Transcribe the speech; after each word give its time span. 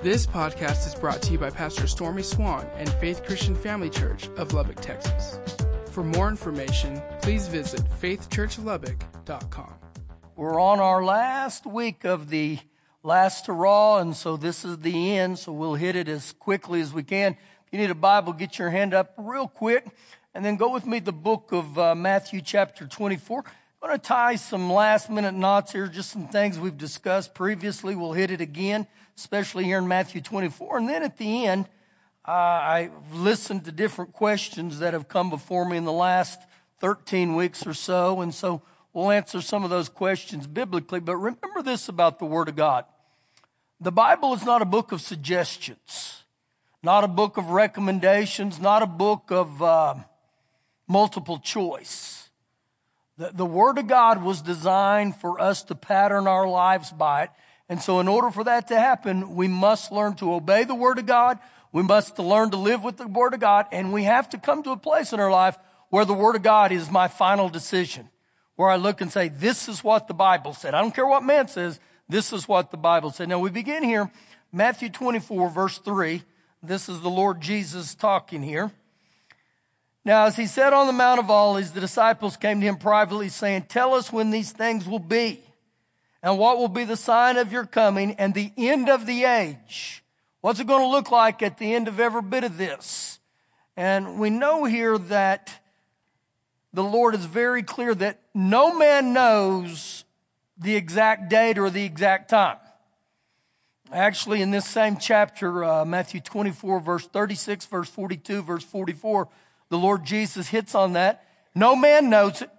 This 0.00 0.28
podcast 0.28 0.86
is 0.86 0.94
brought 0.94 1.20
to 1.22 1.32
you 1.32 1.38
by 1.38 1.50
Pastor 1.50 1.88
Stormy 1.88 2.22
Swann 2.22 2.64
and 2.76 2.88
Faith 2.94 3.24
Christian 3.24 3.56
Family 3.56 3.90
Church 3.90 4.28
of 4.36 4.52
Lubbock, 4.52 4.80
Texas. 4.80 5.40
For 5.90 6.04
more 6.04 6.28
information, 6.28 7.02
please 7.20 7.48
visit 7.48 7.82
faithchurchlubbock.com. 8.00 9.74
We're 10.36 10.60
on 10.60 10.78
our 10.78 11.04
last 11.04 11.66
week 11.66 12.04
of 12.04 12.30
the 12.30 12.60
last 13.02 13.48
hurrah, 13.48 13.98
and 13.98 14.14
so 14.14 14.36
this 14.36 14.64
is 14.64 14.78
the 14.78 15.18
end, 15.18 15.40
so 15.40 15.50
we'll 15.50 15.74
hit 15.74 15.96
it 15.96 16.06
as 16.06 16.32
quickly 16.32 16.80
as 16.80 16.92
we 16.94 17.02
can. 17.02 17.32
If 17.32 17.72
you 17.72 17.80
need 17.80 17.90
a 17.90 17.96
Bible, 17.96 18.32
get 18.32 18.56
your 18.56 18.70
hand 18.70 18.94
up 18.94 19.14
real 19.18 19.48
quick, 19.48 19.84
and 20.32 20.44
then 20.44 20.54
go 20.54 20.72
with 20.72 20.86
me 20.86 21.00
to 21.00 21.06
the 21.06 21.12
book 21.12 21.50
of 21.50 21.76
uh, 21.76 21.96
Matthew, 21.96 22.40
chapter 22.40 22.86
24. 22.86 23.42
I'm 23.82 23.88
going 23.88 23.98
to 23.98 24.06
tie 24.06 24.36
some 24.36 24.72
last 24.72 25.10
minute 25.10 25.34
knots 25.34 25.72
here, 25.72 25.88
just 25.88 26.12
some 26.12 26.28
things 26.28 26.56
we've 26.56 26.78
discussed 26.78 27.34
previously. 27.34 27.96
We'll 27.96 28.12
hit 28.12 28.30
it 28.30 28.40
again, 28.40 28.86
especially 29.18 29.64
here 29.64 29.78
in 29.78 29.88
Matthew 29.88 30.20
24. 30.20 30.78
And 30.78 30.88
then 30.88 31.02
at 31.02 31.18
the 31.18 31.46
end, 31.46 31.68
uh, 32.24 32.30
I've 32.30 33.12
listened 33.12 33.64
to 33.64 33.72
different 33.72 34.12
questions 34.12 34.78
that 34.78 34.92
have 34.92 35.08
come 35.08 35.28
before 35.28 35.68
me 35.68 35.76
in 35.76 35.84
the 35.84 35.92
last 35.92 36.40
13 36.78 37.34
weeks 37.34 37.66
or 37.66 37.74
so. 37.74 38.20
And 38.20 38.32
so 38.32 38.62
we'll 38.92 39.10
answer 39.10 39.40
some 39.40 39.64
of 39.64 39.70
those 39.70 39.88
questions 39.88 40.46
biblically. 40.46 41.00
But 41.00 41.16
remember 41.16 41.62
this 41.64 41.88
about 41.88 42.20
the 42.20 42.26
Word 42.26 42.48
of 42.48 42.54
God 42.54 42.84
the 43.80 43.92
Bible 43.92 44.34
is 44.34 44.44
not 44.44 44.60
a 44.60 44.64
book 44.64 44.90
of 44.90 45.00
suggestions, 45.00 46.24
not 46.82 47.04
a 47.04 47.08
book 47.08 47.36
of 47.36 47.50
recommendations, 47.50 48.58
not 48.58 48.82
a 48.82 48.88
book 48.88 49.30
of 49.30 49.62
uh, 49.62 49.94
multiple 50.88 51.38
choice. 51.38 52.28
The, 53.18 53.30
the 53.32 53.46
Word 53.46 53.78
of 53.78 53.86
God 53.86 54.20
was 54.22 54.42
designed 54.42 55.14
for 55.16 55.40
us 55.40 55.62
to 55.64 55.76
pattern 55.76 56.26
our 56.26 56.48
lives 56.48 56.90
by 56.90 57.24
it. 57.24 57.30
And 57.68 57.82
so, 57.82 58.00
in 58.00 58.08
order 58.08 58.30
for 58.30 58.44
that 58.44 58.68
to 58.68 58.78
happen, 58.78 59.34
we 59.34 59.46
must 59.46 59.92
learn 59.92 60.14
to 60.16 60.32
obey 60.32 60.64
the 60.64 60.74
Word 60.74 60.98
of 60.98 61.06
God. 61.06 61.38
We 61.70 61.82
must 61.82 62.18
learn 62.18 62.50
to 62.52 62.56
live 62.56 62.82
with 62.82 62.96
the 62.96 63.06
Word 63.06 63.34
of 63.34 63.40
God. 63.40 63.66
And 63.72 63.92
we 63.92 64.04
have 64.04 64.30
to 64.30 64.38
come 64.38 64.62
to 64.62 64.70
a 64.70 64.76
place 64.76 65.12
in 65.12 65.20
our 65.20 65.30
life 65.30 65.58
where 65.90 66.04
the 66.04 66.14
Word 66.14 66.36
of 66.36 66.42
God 66.42 66.72
is 66.72 66.90
my 66.90 67.08
final 67.08 67.48
decision. 67.48 68.08
Where 68.56 68.70
I 68.70 68.76
look 68.76 69.00
and 69.00 69.12
say, 69.12 69.28
this 69.28 69.68
is 69.68 69.84
what 69.84 70.08
the 70.08 70.14
Bible 70.14 70.54
said. 70.54 70.74
I 70.74 70.80
don't 70.80 70.94
care 70.94 71.06
what 71.06 71.22
man 71.22 71.46
says. 71.48 71.78
This 72.08 72.32
is 72.32 72.48
what 72.48 72.70
the 72.70 72.76
Bible 72.76 73.10
said. 73.10 73.28
Now 73.28 73.38
we 73.38 73.50
begin 73.50 73.84
here, 73.84 74.10
Matthew 74.50 74.88
24, 74.88 75.50
verse 75.50 75.78
3. 75.78 76.22
This 76.62 76.88
is 76.88 77.00
the 77.00 77.10
Lord 77.10 77.40
Jesus 77.40 77.94
talking 77.94 78.42
here. 78.42 78.72
Now, 80.04 80.24
as 80.24 80.36
he 80.36 80.46
said 80.46 80.72
on 80.72 80.86
the 80.86 80.92
Mount 80.92 81.20
of 81.20 81.30
Olives, 81.30 81.72
the 81.72 81.80
disciples 81.80 82.36
came 82.36 82.60
to 82.60 82.66
him 82.66 82.76
privately, 82.76 83.28
saying, 83.28 83.66
Tell 83.68 83.94
us 83.94 84.10
when 84.10 84.30
these 84.30 84.52
things 84.52 84.88
will 84.88 84.98
be, 84.98 85.42
and 86.22 86.38
what 86.38 86.58
will 86.58 86.68
be 86.68 86.84
the 86.84 86.96
sign 86.96 87.36
of 87.36 87.52
your 87.52 87.64
coming 87.64 88.12
and 88.12 88.34
the 88.34 88.52
end 88.56 88.88
of 88.88 89.06
the 89.06 89.24
age. 89.24 90.02
What's 90.40 90.60
it 90.60 90.66
going 90.66 90.82
to 90.82 90.88
look 90.88 91.10
like 91.10 91.42
at 91.42 91.58
the 91.58 91.74
end 91.74 91.88
of 91.88 92.00
every 92.00 92.22
bit 92.22 92.44
of 92.44 92.56
this? 92.56 93.18
And 93.76 94.18
we 94.18 94.30
know 94.30 94.64
here 94.64 94.98
that 94.98 95.60
the 96.72 96.82
Lord 96.82 97.14
is 97.14 97.24
very 97.24 97.62
clear 97.62 97.94
that 97.94 98.20
no 98.34 98.76
man 98.76 99.12
knows 99.12 100.04
the 100.58 100.74
exact 100.74 101.30
date 101.30 101.58
or 101.58 101.70
the 101.70 101.84
exact 101.84 102.30
time. 102.30 102.56
Actually, 103.92 104.42
in 104.42 104.50
this 104.50 104.66
same 104.66 104.98
chapter, 104.98 105.64
uh, 105.64 105.84
Matthew 105.84 106.20
24, 106.20 106.80
verse 106.80 107.06
36, 107.06 107.66
verse 107.66 107.88
42, 107.88 108.42
verse 108.42 108.64
44, 108.64 109.28
the 109.70 109.78
Lord 109.78 110.04
Jesus 110.04 110.48
hits 110.48 110.74
on 110.74 110.92
that. 110.92 111.24
No 111.54 111.74
man 111.74 112.10
knows 112.10 112.42
it. 112.42 112.50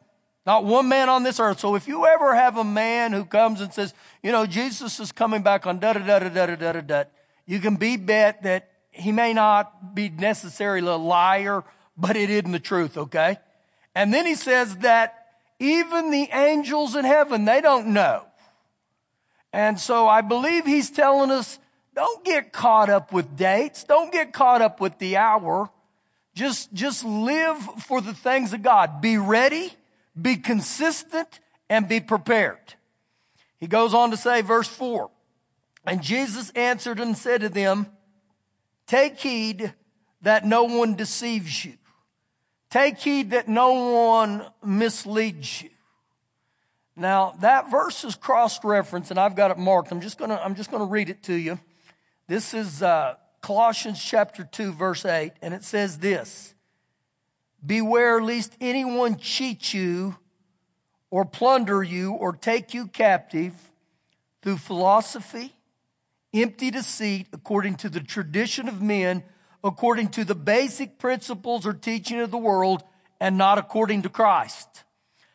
Not 0.46 0.66
one 0.66 0.90
man 0.90 1.10
on 1.10 1.24
this 1.24 1.40
earth. 1.40 1.60
So 1.60 1.76
if 1.76 1.88
you 1.88 2.06
ever 2.06 2.36
have 2.36 2.58
a 2.58 2.64
man 2.64 3.12
who 3.14 3.26
comes 3.26 3.62
and 3.62 3.74
says, 3.74 3.94
you 4.24 4.32
know, 4.32 4.46
Jesus 4.46 5.00
is 5.00 5.12
coming 5.12 5.44
back 5.44 5.68
on 5.68 5.80
da 5.80 5.94
da 5.94 6.00
da 6.00 6.20
da 6.20 6.30
da 6.30 6.56
da 6.56 6.72
da 6.72 6.82
da, 6.82 7.04
you 7.46 7.60
can 7.60 7.76
be 7.76 7.98
bet 7.98 8.44
that 8.44 8.70
he 8.92 9.12
may 9.12 9.34
not 9.34 9.94
be 9.94 10.10
necessarily 10.10 10.88
a 10.88 10.96
liar, 10.96 11.64
but 11.98 12.16
it 12.16 12.30
isn't 12.30 12.52
the 12.52 12.60
truth, 12.60 12.98
okay? 12.98 13.38
And 13.94 14.14
then 14.14 14.26
he 14.26 14.36
says 14.36 14.78
that 14.78 15.28
even 15.60 16.12
the 16.12 16.30
angels 16.32 16.96
in 16.96 17.06
heaven, 17.06 17.46
they 17.46 17.62
don't 17.62 17.88
know. 17.88 18.26
And 19.52 19.80
so 19.80 20.08
I 20.08 20.22
believe 20.22 20.66
he's 20.66 20.90
telling 20.90 21.32
us, 21.32 21.60
don't 21.96 22.24
get 22.24 22.54
caught 22.54 22.90
up 22.90 23.12
with 23.12 23.36
dates. 23.36 23.84
Don't 23.84 24.12
get 24.12 24.32
caught 24.32 24.62
up 24.62 24.80
with 24.80 24.98
the 25.00 25.18
hour. 25.18 25.70
Just, 26.34 26.72
just 26.72 27.04
live 27.04 27.58
for 27.84 28.00
the 28.00 28.14
things 28.14 28.54
of 28.54 28.62
God. 28.62 29.02
Be 29.02 29.18
ready, 29.18 29.74
be 30.20 30.38
consistent, 30.38 31.40
and 31.70 31.88
be 31.88 32.00
prepared. 32.00 32.76
He 33.60 33.68
goes 33.68 33.94
on 33.94 34.12
to 34.12 34.18
say, 34.18 34.42
verse 34.42 34.68
4 34.68 35.10
And 35.86 36.02
Jesus 36.02 36.50
answered 36.52 37.00
and 37.00 37.18
said 37.18 37.42
to 37.42 37.50
them, 37.50 37.88
Take 38.88 39.20
heed 39.20 39.74
that 40.22 40.46
no 40.46 40.64
one 40.64 40.96
deceives 40.96 41.64
you. 41.64 41.74
Take 42.70 42.98
heed 42.98 43.32
that 43.32 43.48
no 43.48 43.94
one 44.08 44.46
misleads 44.64 45.62
you. 45.62 45.70
Now, 46.96 47.36
that 47.42 47.72
verse 47.72 48.04
is 48.04 48.16
cross-referenced, 48.16 49.10
and 49.10 49.20
I've 49.20 49.36
got 49.36 49.52
it 49.52 49.58
marked. 49.58 49.92
I'm 49.92 50.02
just 50.02 50.18
gonna, 50.18 50.40
I'm 50.44 50.56
just 50.56 50.70
gonna 50.70 50.86
read 50.86 51.10
it 51.10 51.24
to 51.24 51.34
you. 51.34 51.60
This 52.28 52.54
is, 52.54 52.84
uh, 52.84 53.16
Colossians 53.42 54.04
chapter 54.04 54.44
2 54.44 54.74
verse 54.74 55.06
8, 55.06 55.32
and 55.42 55.54
it 55.54 55.64
says 55.64 56.00
this, 56.00 56.54
Beware 57.66 58.22
lest 58.22 58.56
anyone 58.62 59.18
cheat 59.18 59.74
you 59.74 60.16
or 61.12 61.26
plunder 61.26 61.84
you 61.84 62.14
or 62.14 62.34
take 62.34 62.74
you 62.74 62.88
captive 62.88 63.54
through 64.42 64.58
philosophy, 64.58 65.54
empty 66.34 66.72
deceit, 66.72 67.28
according 67.34 67.76
to 67.76 67.90
the 67.90 68.00
tradition 68.00 68.68
of 68.68 68.82
men, 68.82 69.24
according 69.64 70.08
to 70.10 70.24
the 70.24 70.36
basic 70.36 70.98
principles 70.98 71.66
or 71.66 71.74
teaching 71.74 72.20
of 72.22 72.32
the 72.32 72.38
world, 72.38 72.84
and 73.20 73.38
not 73.38 73.58
according 73.58 74.04
to 74.04 74.10
Christ. 74.10 74.84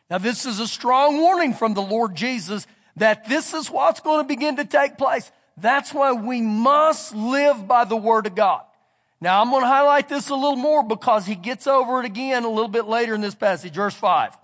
Now 0.09 0.17
this 0.17 0.45
is 0.45 0.59
a 0.59 0.67
strong 0.67 1.19
warning 1.19 1.53
from 1.53 1.73
the 1.73 1.81
Lord 1.81 2.15
Jesus 2.15 2.65
that 2.95 3.27
this 3.27 3.53
is 3.53 3.69
what's 3.69 3.99
going 3.99 4.23
to 4.23 4.27
begin 4.27 4.55
to 4.55 4.65
take 4.65 4.97
place. 4.97 5.31
That's 5.57 5.93
why 5.93 6.13
we 6.13 6.41
must 6.41 7.13
live 7.15 7.67
by 7.67 7.85
the 7.85 7.95
Word 7.95 8.27
of 8.27 8.35
God. 8.35 8.63
Now 9.21 9.41
I'm 9.41 9.49
going 9.49 9.61
to 9.61 9.67
highlight 9.67 10.09
this 10.09 10.29
a 10.29 10.35
little 10.35 10.55
more 10.55 10.83
because 10.83 11.25
he 11.25 11.35
gets 11.35 11.67
over 11.67 11.99
it 11.99 12.05
again 12.05 12.43
a 12.43 12.49
little 12.49 12.69
bit 12.69 12.85
later 12.85 13.15
in 13.15 13.21
this 13.21 13.35
passage, 13.35 13.73
verse 13.73 13.95
5. 13.95 14.37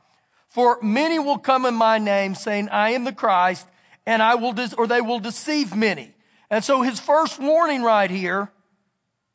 For 0.50 0.80
many 0.82 1.20
will 1.20 1.38
come 1.38 1.66
in 1.66 1.74
my 1.74 1.98
name 1.98 2.36
saying, 2.36 2.70
I 2.70 2.92
am 2.92 3.04
the 3.04 3.14
Christ, 3.14 3.68
and 4.06 4.22
I 4.22 4.36
will, 4.36 4.54
or 4.78 4.88
they 4.88 5.02
will 5.02 5.20
deceive 5.20 5.76
many. 5.76 6.14
And 6.50 6.64
so 6.64 6.82
his 6.82 7.00
first 7.00 7.40
warning 7.40 7.84
right 7.84 8.10
here 8.10 8.52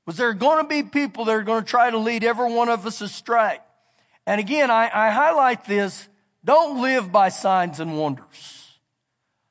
was 0.05 0.17
there 0.17 0.29
are 0.29 0.35
going 0.35 0.63
to 0.63 0.69
be 0.69 0.83
people 0.83 1.25
that 1.25 1.33
are 1.33 1.43
going 1.43 1.65
to 1.65 1.69
try 1.69 1.91
to 1.91 1.99
lead 1.99 2.23
every 2.23 2.53
one 2.53 2.69
of 2.69 2.87
us 2.87 3.01
astray. 3.01 3.59
And 4.27 4.41
again, 4.41 4.71
I, 4.71 4.91
I 4.93 5.11
highlight 5.11 5.65
this. 5.65 6.09
Don't 6.45 6.83
live 6.83 7.11
by 7.11 7.29
signs 7.29 7.81
and 7.81 7.99
wonders. 7.99 8.79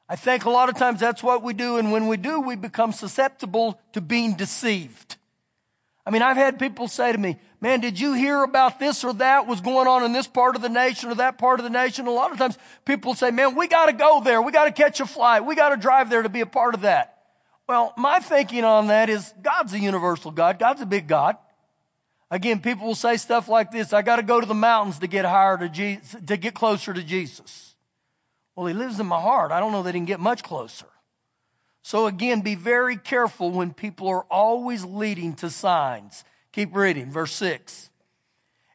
I 0.07 0.15
think 0.15 0.45
a 0.45 0.49
lot 0.49 0.69
of 0.69 0.75
times 0.77 0.99
that's 0.99 1.23
what 1.23 1.41
we 1.41 1.53
do, 1.53 1.77
and 1.77 1.91
when 1.91 2.07
we 2.07 2.17
do, 2.17 2.39
we 2.39 2.55
become 2.55 2.91
susceptible 2.91 3.79
to 3.93 4.01
being 4.01 4.35
deceived. 4.35 5.17
I 6.05 6.11
mean, 6.11 6.21
I've 6.21 6.37
had 6.37 6.59
people 6.59 6.87
say 6.87 7.11
to 7.11 7.17
me, 7.17 7.37
man, 7.59 7.79
did 7.79 7.99
you 7.99 8.13
hear 8.13 8.43
about 8.43 8.79
this 8.79 9.03
or 9.03 9.13
that 9.15 9.47
was 9.47 9.59
going 9.59 9.87
on 9.87 10.03
in 10.03 10.13
this 10.13 10.27
part 10.27 10.55
of 10.55 10.61
the 10.61 10.69
nation 10.69 11.09
or 11.09 11.15
that 11.15 11.39
part 11.39 11.59
of 11.59 11.63
the 11.63 11.71
nation? 11.71 12.05
A 12.05 12.11
lot 12.11 12.31
of 12.31 12.37
times 12.37 12.59
people 12.85 13.15
say, 13.15 13.31
man, 13.31 13.55
we 13.55 13.67
got 13.67 13.87
to 13.87 13.93
go 13.93 14.21
there. 14.23 14.39
We 14.41 14.51
got 14.51 14.65
to 14.65 14.71
catch 14.71 14.99
a 14.99 15.07
flight. 15.07 15.45
We 15.45 15.55
got 15.55 15.69
to 15.69 15.77
drive 15.77 16.11
there 16.11 16.21
to 16.21 16.29
be 16.29 16.41
a 16.41 16.45
part 16.45 16.75
of 16.75 16.81
that. 16.81 17.23
Well, 17.67 17.93
my 17.97 18.19
thinking 18.19 18.63
on 18.63 18.87
that 18.87 19.09
is 19.09 19.33
God's 19.41 19.73
a 19.73 19.79
universal 19.79 20.29
God. 20.29 20.59
God's 20.59 20.81
a 20.81 20.85
big 20.85 21.07
God. 21.07 21.37
Again, 22.29 22.59
people 22.59 22.85
will 22.85 22.95
say 22.95 23.17
stuff 23.17 23.47
like 23.47 23.71
this. 23.71 23.91
I 23.91 24.03
got 24.03 24.17
to 24.17 24.23
go 24.23 24.39
to 24.39 24.45
the 24.45 24.53
mountains 24.53 24.99
to 24.99 25.07
get 25.07 25.25
higher 25.25 25.57
to 25.57 25.69
Jesus, 25.69 26.15
to 26.27 26.37
get 26.37 26.53
closer 26.53 26.93
to 26.93 27.01
Jesus. 27.01 27.75
Well, 28.55 28.67
he 28.67 28.73
lives 28.73 28.99
in 28.99 29.07
my 29.07 29.19
heart. 29.19 29.51
I 29.51 29.59
don't 29.59 29.71
know 29.71 29.83
that 29.83 29.95
he 29.95 29.99
can 29.99 30.05
get 30.05 30.19
much 30.19 30.43
closer. 30.43 30.85
So 31.85 32.07
again, 32.07 32.41
be 32.41 32.55
very 32.55 32.97
careful 32.97 33.51
when 33.51 33.71
people 33.71 34.07
are 34.07 34.23
always 34.23 34.83
leading 34.83 35.35
to 35.35 35.51
signs. 35.51 36.23
Keep 36.51 36.75
reading, 36.75 37.11
verse 37.11 37.31
6. 37.33 37.91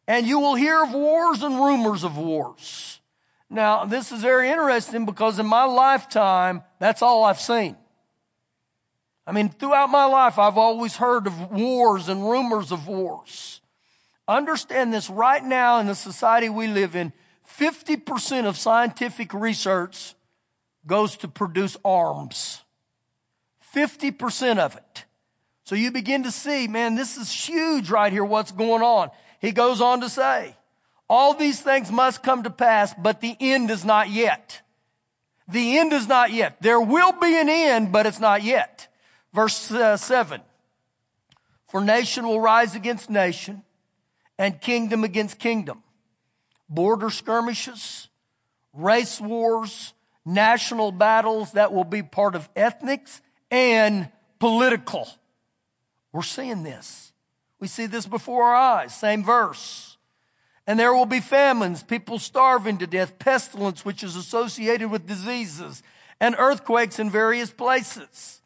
And 0.06 0.29
you 0.29 0.38
will 0.38 0.55
hear 0.55 0.85
of 0.85 0.93
wars 0.93 1.43
and 1.43 1.56
rumors 1.56 2.05
of 2.05 2.17
wars. 2.17 3.00
Now, 3.50 3.85
this 3.85 4.12
is 4.12 4.23
very 4.23 4.49
interesting 4.49 5.06
because 5.06 5.40
in 5.40 5.46
my 5.46 5.64
lifetime, 5.64 6.62
that's 6.79 7.02
all 7.02 7.25
I've 7.25 7.40
seen. 7.40 7.76
I 9.26 9.32
mean, 9.32 9.49
throughout 9.49 9.90
my 9.90 10.05
life, 10.05 10.38
I've 10.38 10.56
always 10.56 10.94
heard 10.94 11.26
of 11.26 11.50
wars 11.50 12.08
and 12.08 12.23
rumors 12.23 12.70
of 12.70 12.87
wars. 12.87 13.61
Understand 14.29 14.94
this 14.94 15.11
right 15.11 15.43
now 15.43 15.81
in 15.81 15.88
the 15.88 15.96
society 15.96 16.49
we 16.49 16.69
live 16.69 16.94
in, 16.94 17.12
50% 17.58 18.46
of 18.46 18.56
scientific 18.56 19.35
research 19.35 20.14
goes 20.87 21.17
to 21.17 21.26
produce 21.26 21.76
arms. 21.85 22.62
50% 23.75 24.58
of 24.58 24.76
it. 24.76 25.05
So 25.64 25.75
you 25.75 25.90
begin 25.90 26.25
to 26.25 26.31
see, 26.31 26.67
man, 26.67 26.96
this 26.96 27.17
is 27.17 27.31
huge 27.31 27.90
right 27.90 28.12
here, 28.12 28.25
what's 28.25 28.52
going 28.52 28.82
on. 28.82 29.11
He 29.40 29.52
goes 29.52 29.81
on 29.81 30.00
to 30.00 30.08
say, 30.08 30.56
all 31.08 31.34
these 31.34 31.61
things 31.61 31.90
must 31.90 32.22
come 32.22 32.43
to 32.44 32.50
pass, 32.50 32.94
but 32.94 33.20
the 33.20 33.37
end 33.40 33.70
is 33.70 33.84
not 33.84 34.11
yet. 34.11 34.62
The 35.49 35.78
end 35.78 35.93
is 35.93 36.06
not 36.06 36.32
yet. 36.32 36.61
There 36.61 36.81
will 36.81 37.12
be 37.12 37.37
an 37.37 37.49
end, 37.49 37.93
but 37.93 38.06
it's 38.06 38.20
not 38.20 38.43
yet. 38.43 38.88
Verse 39.32 39.70
uh, 39.70 39.96
7 39.96 40.40
For 41.69 41.81
nation 41.81 42.26
will 42.26 42.40
rise 42.40 42.75
against 42.75 43.11
nation, 43.11 43.62
and 44.38 44.61
kingdom 44.61 45.05
against 45.05 45.38
kingdom. 45.38 45.82
Border 46.69 47.11
skirmishes, 47.11 48.08
race 48.73 49.20
wars, 49.20 49.93
national 50.25 50.93
battles 50.93 51.52
that 51.52 51.73
will 51.73 51.84
be 51.84 52.02
part 52.02 52.37
of 52.37 52.49
ethnics 52.55 53.20
and 53.50 54.08
political. 54.38 55.08
We're 56.12 56.23
seeing 56.23 56.62
this. 56.62 57.12
We 57.58 57.69
see 57.69 57.87
this 57.87 58.06
before 58.06 58.44
our 58.44 58.55
eyes. 58.55 58.97
Same 58.97 59.23
verse. 59.23 59.97
And 60.67 60.79
there 60.79 60.94
will 60.94 61.06
be 61.06 61.20
famines, 61.20 61.82
people 61.82 62.19
starving 62.19 62.79
to 62.79 62.87
death, 62.87 63.19
pestilence, 63.19 63.85
which 63.85 64.02
is 64.02 64.17
associated 64.17 64.91
with 64.91 65.06
diseases, 65.06 65.82
and 66.20 66.35
earthquakes 66.38 66.99
in 66.99 67.11
various 67.11 67.50
places. 67.50 68.41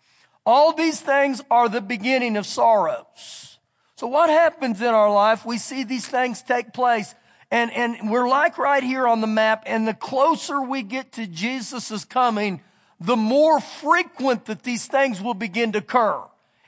All 0.47 0.73
these 0.73 1.01
things 1.01 1.43
are 1.51 1.69
the 1.69 1.81
beginning 1.81 2.37
of 2.37 2.47
sorrows. 2.47 3.59
So 3.97 4.07
what 4.07 4.31
happens 4.31 4.81
in 4.81 4.89
our 4.89 5.13
life? 5.13 5.47
We 5.47 5.59
see 5.59 5.85
these 5.85 6.07
things 6.07 6.43
take 6.43 6.73
place. 6.73 7.15
And, 7.51 7.71
and 7.73 8.11
we're 8.11 8.29
like 8.29 8.59
right 8.59 8.83
here 8.83 9.07
on 9.07 9.21
the 9.21 9.27
map. 9.27 9.65
And 9.67 9.87
the 9.87 9.95
closer 9.95 10.61
we 10.61 10.83
get 10.83 11.13
to 11.13 11.27
Jesus' 11.27 12.05
coming, 12.05 12.63
the 13.01 13.17
more 13.17 13.61
frequent 13.61 14.47
that 14.47 14.63
these 14.63 14.87
things 14.87 15.21
will 15.21 15.35
begin 15.35 15.73
to 15.73 15.79
occur. 15.79 16.23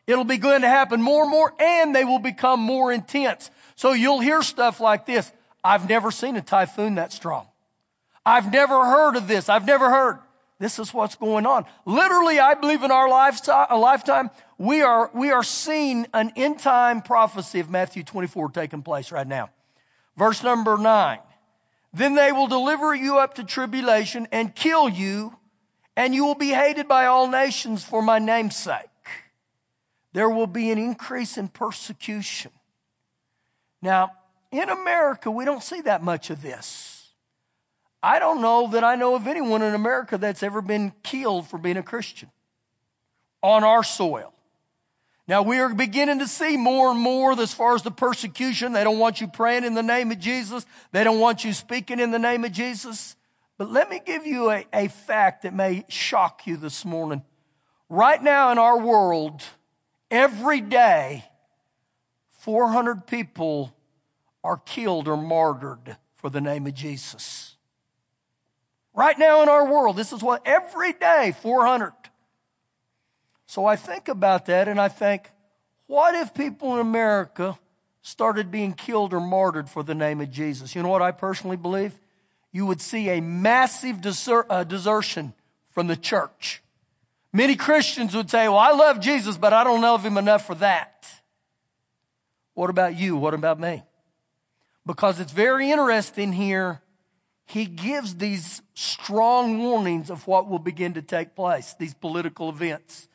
It'll 0.07 0.25
begin 0.25 0.63
to 0.63 0.69
happen 0.69 1.03
more 1.03 1.23
and 1.23 1.31
more 1.31 1.53
and 1.59 1.95
they 1.95 2.05
will 2.05 2.19
become 2.19 2.61
more 2.61 2.93
intense. 2.93 3.51
So 3.75 3.93
you'll 3.93 4.21
hear 4.21 4.43
stuff 4.43 4.81
like 4.81 5.07
this. 5.07 5.33
I've 5.65 5.89
never 5.89 6.11
seen 6.11 6.37
a 6.37 6.43
typhoon 6.43 6.95
that 6.97 7.13
strong. 7.13 7.49
I've 8.25 8.53
never 8.53 8.85
heard 8.85 9.17
of 9.17 9.29
this. 9.29 9.49
I've 9.49 9.67
never 9.67 9.91
heard. 9.91 10.19
This 10.59 10.79
is 10.79 10.95
what's 10.95 11.17
going 11.17 11.45
on. 11.45 11.67
Literally, 11.85 12.39
I 12.39 12.55
believe 12.55 12.83
in 12.83 12.91
our 12.91 13.09
lifetime, 13.09 14.31
we 14.59 14.81
are, 14.83 15.11
we 15.15 15.31
are 15.31 15.43
seeing 15.43 16.07
an 16.15 16.33
end 16.35 16.61
time 16.61 17.03
prophecy 17.03 17.61
of 17.61 17.69
Matthew 17.69 18.03
24 18.03 18.51
taking 18.51 18.83
place 18.83 19.13
right 19.13 19.27
now. 19.27 19.51
Verse 20.17 20.43
number 20.43 20.79
nine. 20.79 21.19
Then 21.93 22.15
they 22.15 22.33
will 22.33 22.47
deliver 22.47 22.95
you 22.95 23.19
up 23.19 23.35
to 23.35 23.45
tribulation 23.45 24.29
and 24.33 24.55
kill 24.55 24.89
you, 24.89 25.37
and 25.97 26.15
you 26.15 26.25
will 26.25 26.35
be 26.35 26.51
hated 26.51 26.87
by 26.87 27.07
all 27.07 27.27
nations 27.27 27.83
for 27.83 28.03
my 28.03 28.19
name's 28.19 28.57
sake. 28.57 28.85
There 30.13 30.31
will 30.31 30.47
be 30.47 30.71
an 30.71 30.79
increase 30.79 31.37
in 31.37 31.49
persecution. 31.49 32.53
Now, 33.83 34.13
in 34.51 34.69
America, 34.69 35.31
we 35.31 35.45
don't 35.45 35.63
see 35.63 35.81
that 35.83 36.03
much 36.03 36.31
of 36.31 36.43
this. 36.43 37.09
I 38.03 38.19
don't 38.19 38.41
know 38.41 38.69
that 38.69 38.85
I 38.85 38.95
know 38.95 39.15
of 39.15 39.27
anyone 39.27 39.63
in 39.63 39.75
America 39.75 40.17
that's 40.17 40.43
ever 40.43 40.63
been 40.63 40.93
killed 41.03 41.49
for 41.49 41.59
being 41.59 41.77
a 41.77 41.83
Christian 41.83 42.31
on 43.43 43.65
our 43.65 43.83
soil. 43.83 44.33
Now 45.29 45.43
we 45.43 45.59
are 45.59 45.75
beginning 45.75 46.21
to 46.21 46.29
see 46.29 46.57
more 46.57 46.91
and 46.91 47.01
more 47.01 47.33
as 47.41 47.53
far 47.53 47.75
as 47.75 47.83
the 47.83 47.91
persecution. 47.91 48.73
They 48.73 48.85
don't 48.85 48.99
want 48.99 49.21
you 49.21 49.27
praying 49.27 49.65
in 49.65 49.75
the 49.75 49.83
name 49.83 50.13
of 50.13 50.21
Jesus. 50.21 50.65
They 50.93 51.03
don't 51.03 51.19
want 51.19 51.45
you 51.45 51.53
speaking 51.53 51.99
in 51.99 52.13
the 52.13 52.19
name 52.19 52.45
of 52.45 52.53
Jesus. 52.53 53.17
But 53.59 53.71
let 53.71 53.89
me 53.89 54.01
give 54.05 54.27
you 54.27 54.51
a, 54.51 54.67
a 54.73 54.89
fact 54.89 55.43
that 55.43 55.55
may 55.55 55.85
shock 55.89 56.47
you 56.47 56.57
this 56.57 56.85
morning. 56.85 57.23
Right 57.89 58.23
now 58.23 58.53
in 58.53 58.59
our 58.59 58.79
world, 58.79 59.43
every 60.11 60.61
day, 60.61 61.25
400 62.41 63.07
people 63.07 63.75
are 64.45 64.59
killed 64.59 65.09
or 65.09 65.17
martyred 65.17 65.97
for 66.17 66.29
the 66.29 66.41
name 66.41 66.67
of 66.67 66.75
Jesus. 66.75 67.57
Right 68.95 69.19
now 69.19 69.43
in 69.43 69.49
our 69.49 69.71
world, 69.71 69.97
this 69.97 70.13
is 70.13 70.23
what 70.23 70.43
every 70.47 70.93
day, 70.93 71.35
400. 71.43 71.93
So 73.47 73.65
I 73.65 73.77
think 73.77 74.09
about 74.09 74.47
that 74.47 74.69
and 74.69 74.81
I 74.81 74.89
think, 74.89 75.31
what 75.87 76.15
if 76.15 76.35
people 76.35 76.75
in 76.75 76.81
America 76.81 77.59
started 78.03 78.51
being 78.51 78.73
killed 78.73 79.13
or 79.15 79.21
martyred 79.21 79.69
for 79.69 79.83
the 79.83 79.95
name 79.95 80.21
of 80.21 80.31
Jesus? 80.31 80.75
You 80.75 80.83
know 80.83 80.89
what 80.89 81.03
I 81.03 81.13
personally 81.13 81.57
believe? 81.57 81.95
You 82.57 82.65
would 82.65 82.81
see 82.81 83.11
a 83.11 83.21
massive 83.21 83.99
uh, 84.03 84.65
desertion 84.65 85.35
from 85.69 85.89
the 85.89 85.95
church. 85.95 86.63
Many 87.31 87.55
Christians 87.55 88.17
would 88.17 88.31
say, 88.31 88.49
well, 88.49 88.57
I 88.57 88.71
love 88.71 88.99
Jesus, 88.99 89.37
but 89.37 89.53
I 89.53 89.63
don't 89.63 89.83
love 89.83 90.03
him 90.03 90.17
enough 90.17 90.47
for 90.47 90.55
that. 90.55 91.07
What 92.55 92.71
about 92.71 92.97
you? 92.97 93.15
What 93.19 93.35
about 93.35 93.61
me? 93.61 93.83
Because 94.87 95.21
it's 95.21 95.33
very 95.33 95.71
interesting 95.71 96.33
here. 96.33 96.81
He 97.45 97.67
gives 97.67 98.15
these 98.15 98.63
strong 98.73 99.59
warnings 99.63 100.09
of 100.09 100.27
what 100.27 100.49
will 100.49 100.59
begin 100.59 100.95
to 100.95 101.03
take 101.03 101.37
place, 101.37 101.75
these 101.79 101.93
political 101.93 102.49
events. 102.49 103.07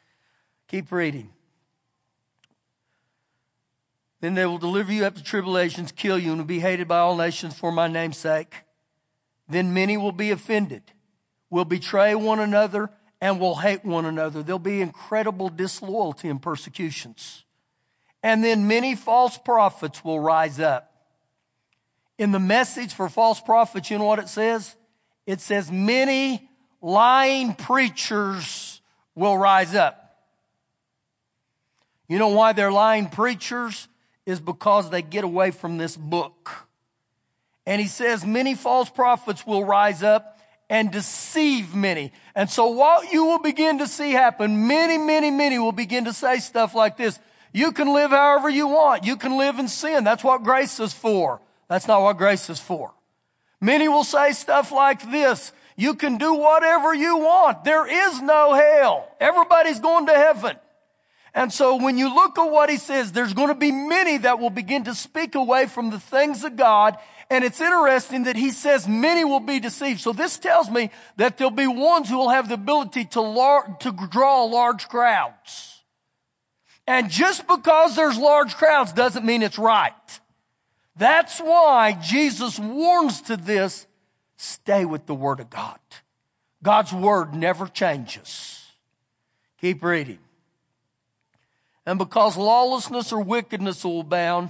Keep 0.68 0.92
reading. 0.92 1.32
Then 4.20 4.36
they 4.36 4.46
will 4.46 4.60
deliver 4.60 4.94
you 4.94 5.04
up 5.06 5.16
to 5.16 5.24
tribulations, 5.24 5.92
kill 5.92 6.20
you, 6.20 6.32
and 6.32 6.46
be 6.46 6.60
hated 6.60 6.88
by 6.88 7.00
all 7.00 7.18
nations 7.18 7.58
for 7.58 7.72
my 7.72 7.88
name's 7.88 8.18
sake. 8.18 8.66
Then 9.52 9.74
many 9.74 9.98
will 9.98 10.12
be 10.14 10.32
offended, 10.32 10.84
will 11.50 11.66
betray 11.66 12.16
one 12.16 12.40
another, 12.40 12.90
and 13.20 13.40
will 13.40 13.56
hate 13.56 13.84
one 13.84 14.06
another. 14.06 14.42
There'll 14.42 14.60
be 14.60 14.82
incredible 14.82 15.50
disloyalty 15.50 16.30
and 16.30 16.42
persecutions. 16.42 17.44
And 18.24 18.44
then 18.44 18.68
many 18.68 18.96
false 18.96 19.38
prophets 19.38 20.04
will 20.04 20.20
rise 20.20 20.60
up. 20.60 20.92
In 22.18 22.32
the 22.32 22.40
message 22.40 22.94
for 22.94 23.10
false 23.10 23.42
prophets, 23.42 23.92
you 23.92 23.98
know 23.98 24.06
what 24.06 24.20
it 24.20 24.30
says? 24.30 24.76
It 25.26 25.42
says 25.42 25.72
many 25.72 26.50
lying 26.82 27.54
preachers 27.54 28.82
will 29.16 29.38
rise 29.38 29.76
up. 29.76 29.98
You 32.08 32.20
know 32.20 32.30
why 32.30 32.54
they're 32.54 32.72
lying 32.72 33.08
preachers? 33.08 33.88
Is 34.26 34.40
because 34.40 34.90
they 34.92 35.02
get 35.02 35.24
away 35.24 35.52
from 35.52 35.78
this 35.78 35.98
book. 35.98 36.68
And 37.66 37.82
he 37.82 37.88
says 37.88 38.26
many 38.26 38.56
false 38.56 38.90
prophets 38.90 39.46
will 39.46 39.64
rise 39.64 40.04
up 40.04 40.40
and 40.70 40.92
deceive 40.92 41.76
many. 41.76 42.12
And 42.34 42.50
so 42.50 42.68
what 42.68 43.12
you 43.12 43.26
will 43.26 43.40
begin 43.40 43.80
to 43.80 43.88
see 43.88 44.12
happen, 44.12 44.68
many, 44.68 44.98
many, 44.98 45.30
many 45.30 45.60
will 45.60 45.74
begin 45.74 46.06
to 46.06 46.14
say 46.14 46.40
stuff 46.40 46.74
like 46.74 46.98
this. 46.98 47.20
You 47.54 47.72
can 47.74 47.94
live 47.94 48.12
however 48.12 48.50
you 48.50 48.68
want. 48.68 49.04
You 49.04 49.18
can 49.18 49.38
live 49.38 49.60
in 49.60 49.68
sin. 49.68 50.04
That's 50.04 50.24
what 50.24 50.44
grace 50.44 50.80
is 50.80 50.94
for. 50.94 51.42
That's 51.68 51.88
not 51.88 52.02
what 52.02 52.18
grace 52.18 52.50
is 52.50 52.60
for. 52.60 52.94
Many 53.60 53.88
will 53.88 54.04
say 54.04 54.32
stuff 54.32 54.72
like 54.72 55.12
this. 55.12 55.52
You 55.76 55.94
can 55.96 56.18
do 56.18 56.34
whatever 56.34 56.94
you 56.94 57.18
want. 57.18 57.64
There 57.64 57.86
is 57.86 58.22
no 58.22 58.54
hell. 58.54 59.08
Everybody's 59.20 59.80
going 59.80 60.08
to 60.08 60.14
heaven. 60.14 60.56
And 61.34 61.52
so 61.52 61.78
when 61.78 61.98
you 61.98 62.14
look 62.14 62.38
at 62.38 62.52
what 62.52 62.70
he 62.70 62.78
says, 62.78 63.12
there's 63.12 63.34
going 63.34 63.48
to 63.48 63.56
be 63.56 63.72
many 63.72 64.18
that 64.20 64.40
will 64.40 64.50
begin 64.50 64.84
to 64.86 64.96
speak 64.96 65.36
away 65.36 65.66
from 65.68 65.90
the 65.90 66.00
things 66.00 66.44
of 66.44 66.58
God. 66.58 66.98
And 67.32 67.46
it's 67.46 67.62
interesting 67.62 68.24
that 68.24 68.36
he 68.36 68.52
says 68.52 68.90
many 68.90 69.24
will 69.24 69.40
be 69.40 69.62
deceived. 69.62 70.02
So 70.02 70.12
this 70.12 70.38
tells 70.38 70.70
me 70.70 70.92
that 71.16 71.38
there'll 71.38 71.50
be 71.50 71.66
ones 71.66 72.10
who 72.10 72.18
will 72.18 72.30
have 72.30 72.50
the 72.50 72.56
ability 72.56 73.06
to, 73.06 73.22
lar- 73.22 73.78
to 73.80 73.94
draw 74.12 74.44
large 74.44 74.90
crowds. 74.90 75.82
And 76.86 77.10
just 77.10 77.48
because 77.48 77.96
there's 77.96 78.18
large 78.18 78.56
crowds 78.56 78.92
doesn't 78.92 79.26
mean 79.26 79.44
it's 79.44 79.58
right. 79.58 79.94
That's 80.98 81.40
why 81.40 81.94
Jesus 81.94 82.60
warns 82.60 83.22
to 83.22 83.38
this, 83.38 83.88
stay 84.36 84.84
with 84.84 85.06
the 85.06 85.16
Word 85.16 85.40
of 85.40 85.50
God. 85.50 85.80
God's 86.62 86.92
Word 86.92 87.34
never 87.34 87.66
changes. 87.68 88.62
Keep 89.62 89.86
reading. 89.86 90.20
And 91.86 91.98
because 91.98 92.36
lawlessness 92.36 93.14
or 93.14 93.22
wickedness 93.22 93.86
will 93.86 94.02
abound, 94.02 94.50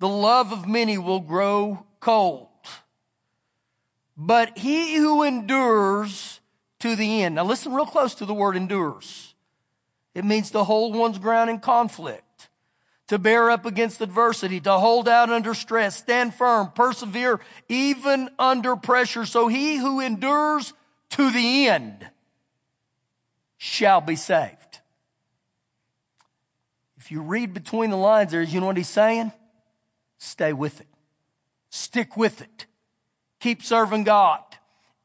the 0.00 0.08
love 0.08 0.52
of 0.52 0.66
many 0.66 0.98
will 0.98 1.20
grow 1.20 1.86
cold. 2.00 2.48
But 4.16 4.58
he 4.58 4.96
who 4.96 5.22
endures 5.22 6.40
to 6.80 6.96
the 6.96 7.22
end. 7.22 7.36
Now 7.36 7.44
listen 7.44 7.72
real 7.72 7.86
close 7.86 8.14
to 8.16 8.26
the 8.26 8.34
word 8.34 8.56
endures. 8.56 9.34
It 10.14 10.24
means 10.24 10.50
to 10.50 10.64
hold 10.64 10.94
one's 10.96 11.18
ground 11.18 11.50
in 11.50 11.60
conflict, 11.60 12.48
to 13.06 13.18
bear 13.18 13.50
up 13.50 13.64
against 13.64 14.00
adversity, 14.00 14.60
to 14.60 14.72
hold 14.72 15.08
out 15.08 15.30
under 15.30 15.54
stress, 15.54 15.96
stand 15.96 16.34
firm, 16.34 16.72
persevere 16.74 17.40
even 17.68 18.28
under 18.38 18.76
pressure. 18.76 19.24
So 19.24 19.48
he 19.48 19.76
who 19.76 20.00
endures 20.00 20.72
to 21.10 21.30
the 21.30 21.68
end 21.68 22.08
shall 23.56 24.00
be 24.00 24.16
saved 24.16 24.80
If 26.96 27.10
you 27.10 27.20
read 27.20 27.52
between 27.52 27.90
the 27.90 27.96
lines 27.96 28.32
there, 28.32 28.42
you 28.42 28.60
know 28.60 28.66
what 28.66 28.76
he's 28.76 28.88
saying? 28.88 29.32
Stay 30.18 30.52
with 30.52 30.80
it. 30.80 30.86
Stick 31.70 32.16
with 32.16 32.42
it. 32.42 32.66
Keep 33.40 33.62
serving 33.62 34.04
God. 34.04 34.40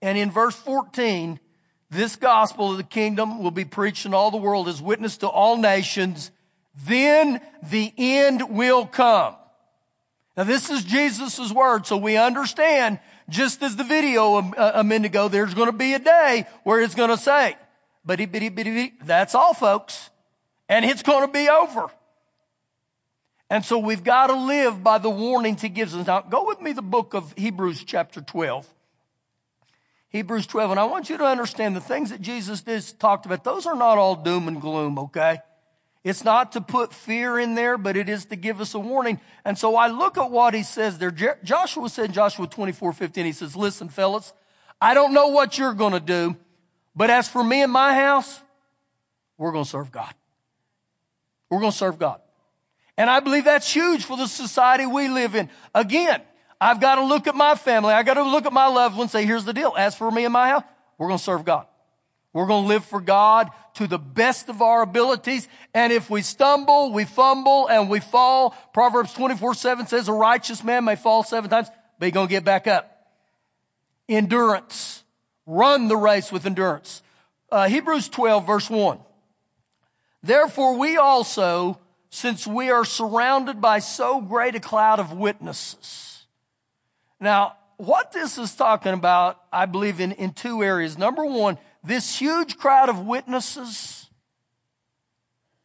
And 0.01 0.17
in 0.17 0.29
verse 0.29 0.55
14, 0.55 1.39
this 1.89 2.15
gospel 2.15 2.71
of 2.71 2.77
the 2.77 2.83
kingdom 2.83 3.41
will 3.41 3.51
be 3.51 3.65
preached 3.65 4.05
in 4.05 4.13
all 4.13 4.31
the 4.31 4.37
world 4.37 4.67
as 4.67 4.81
witness 4.81 5.17
to 5.17 5.27
all 5.27 5.57
nations. 5.57 6.31
Then 6.85 7.39
the 7.63 7.93
end 7.97 8.49
will 8.49 8.85
come. 8.85 9.35
Now 10.35 10.43
this 10.43 10.69
is 10.69 10.83
Jesus' 10.83 11.51
word, 11.51 11.85
so 11.87 11.95
we 11.95 12.17
understand, 12.17 12.99
just 13.29 13.63
as 13.63 13.77
the 13.77 13.85
video 13.85 14.37
a, 14.37 14.79
a 14.79 14.83
minute 14.83 15.05
ago, 15.05 15.29
there's 15.29 15.53
going 15.53 15.71
to 15.71 15.77
be 15.77 15.93
a 15.93 15.99
day 15.99 16.45
where 16.63 16.81
it's 16.81 16.95
going 16.95 17.09
to 17.09 17.17
say, 17.17 17.55
but 18.03 18.19
that's 19.05 19.33
all 19.33 19.53
folks. 19.53 20.09
and 20.67 20.83
it's 20.83 21.03
going 21.03 21.25
to 21.25 21.31
be 21.31 21.47
over. 21.47 21.89
And 23.49 23.63
so 23.63 23.77
we've 23.77 24.03
got 24.03 24.27
to 24.27 24.33
live 24.33 24.83
by 24.83 24.97
the 24.97 25.09
warnings 25.09 25.61
he 25.61 25.69
gives 25.69 25.95
us. 25.95 26.07
Now, 26.07 26.21
go 26.21 26.47
with 26.47 26.61
me 26.61 26.73
the 26.73 26.81
book 26.81 27.13
of 27.13 27.33
Hebrews 27.37 27.83
chapter 27.83 28.21
12. 28.21 28.67
Hebrews 30.09 30.47
12. 30.47 30.71
And 30.71 30.79
I 30.79 30.85
want 30.85 31.09
you 31.09 31.17
to 31.17 31.25
understand 31.25 31.75
the 31.75 31.81
things 31.81 32.09
that 32.09 32.21
Jesus 32.21 32.61
did, 32.61 32.83
talked 32.99 33.25
about, 33.25 33.43
those 33.43 33.65
are 33.65 33.75
not 33.75 33.97
all 33.97 34.15
doom 34.15 34.47
and 34.47 34.59
gloom, 34.59 34.97
okay? 34.97 35.39
It's 36.03 36.23
not 36.23 36.53
to 36.53 36.61
put 36.61 36.93
fear 36.93 37.37
in 37.37 37.55
there, 37.55 37.77
but 37.77 37.97
it 37.97 38.09
is 38.09 38.25
to 38.25 38.35
give 38.35 38.61
us 38.61 38.73
a 38.73 38.79
warning. 38.79 39.19
And 39.43 39.57
so 39.57 39.75
I 39.75 39.87
look 39.87 40.17
at 40.17 40.31
what 40.31 40.53
he 40.53 40.63
says 40.63 40.97
there. 40.97 41.11
Joshua 41.11 41.89
said 41.89 42.05
in 42.05 42.11
Joshua 42.13 42.47
24, 42.47 42.93
15, 42.93 43.25
he 43.25 43.31
says, 43.31 43.55
listen, 43.55 43.89
fellas, 43.89 44.33
I 44.79 44.93
don't 44.93 45.13
know 45.13 45.27
what 45.27 45.57
you're 45.57 45.73
going 45.73 45.93
to 45.93 45.99
do, 45.99 46.35
but 46.95 47.09
as 47.09 47.27
for 47.27 47.43
me 47.43 47.61
and 47.61 47.71
my 47.71 47.93
house, 47.93 48.39
we're 49.37 49.51
going 49.51 49.65
to 49.65 49.69
serve 49.69 49.91
God. 49.91 50.13
We're 51.49 51.59
going 51.59 51.71
to 51.71 51.77
serve 51.77 51.99
God. 51.99 52.21
And 52.97 53.09
I 53.09 53.19
believe 53.19 53.45
that's 53.45 53.71
huge 53.71 54.05
for 54.05 54.17
the 54.17 54.27
society 54.27 54.85
we 54.85 55.09
live 55.09 55.35
in. 55.35 55.49
Again, 55.73 56.21
I've 56.59 56.79
got 56.79 56.95
to 56.95 57.03
look 57.03 57.27
at 57.27 57.35
my 57.35 57.55
family. 57.55 57.93
I've 57.93 58.05
got 58.05 58.13
to 58.15 58.23
look 58.23 58.45
at 58.45 58.53
my 58.53 58.67
loved 58.67 58.97
ones 58.97 59.11
say, 59.11 59.25
here's 59.25 59.43
the 59.43 59.53
deal. 59.53 59.73
As 59.77 59.95
for 59.95 60.09
me 60.09 60.23
and 60.23 60.33
my 60.33 60.49
house, 60.49 60.63
we're 60.97 61.07
going 61.07 61.17
to 61.17 61.23
serve 61.23 61.43
God. 61.43 61.67
We're 62.31 62.47
going 62.47 62.63
to 62.63 62.67
live 62.67 62.85
for 62.85 63.01
God 63.01 63.49
to 63.75 63.87
the 63.87 63.97
best 63.97 64.49
of 64.49 64.61
our 64.61 64.81
abilities. 64.81 65.47
And 65.73 65.93
if 65.93 66.09
we 66.09 66.21
stumble, 66.21 66.91
we 66.91 67.05
fumble, 67.05 67.67
and 67.67 67.89
we 67.89 67.99
fall, 67.99 68.55
Proverbs 68.73 69.13
24, 69.13 69.53
7 69.53 69.87
says 69.87 70.07
a 70.07 70.13
righteous 70.13 70.63
man 70.63 70.85
may 70.85 70.95
fall 70.95 71.23
seven 71.23 71.49
times, 71.49 71.69
but 71.99 72.05
he's 72.05 72.13
going 72.13 72.27
to 72.27 72.31
get 72.31 72.43
back 72.43 72.67
up. 72.67 72.91
Endurance. 74.07 75.03
Run 75.45 75.87
the 75.87 75.97
race 75.97 76.31
with 76.31 76.45
endurance. 76.45 77.03
Uh, 77.51 77.67
Hebrews 77.67 78.09
12, 78.09 78.47
verse 78.47 78.69
1. 78.69 78.99
Therefore, 80.23 80.77
we 80.77 80.97
also, 80.97 81.79
since 82.15 82.47
we 82.47 82.71
are 82.71 82.85
surrounded 82.85 83.59
by 83.59 83.77
so 83.79 84.21
great 84.21 84.55
a 84.55 84.59
cloud 84.61 85.01
of 85.01 85.11
witnesses. 85.11 86.25
Now, 87.19 87.57
what 87.75 88.13
this 88.13 88.37
is 88.37 88.55
talking 88.55 88.93
about, 88.93 89.37
I 89.51 89.65
believe, 89.65 89.99
in, 89.99 90.13
in 90.13 90.31
two 90.31 90.63
areas. 90.63 90.97
Number 90.97 91.25
one, 91.25 91.57
this 91.83 92.17
huge 92.17 92.55
crowd 92.55 92.87
of 92.87 93.05
witnesses, 93.05 94.09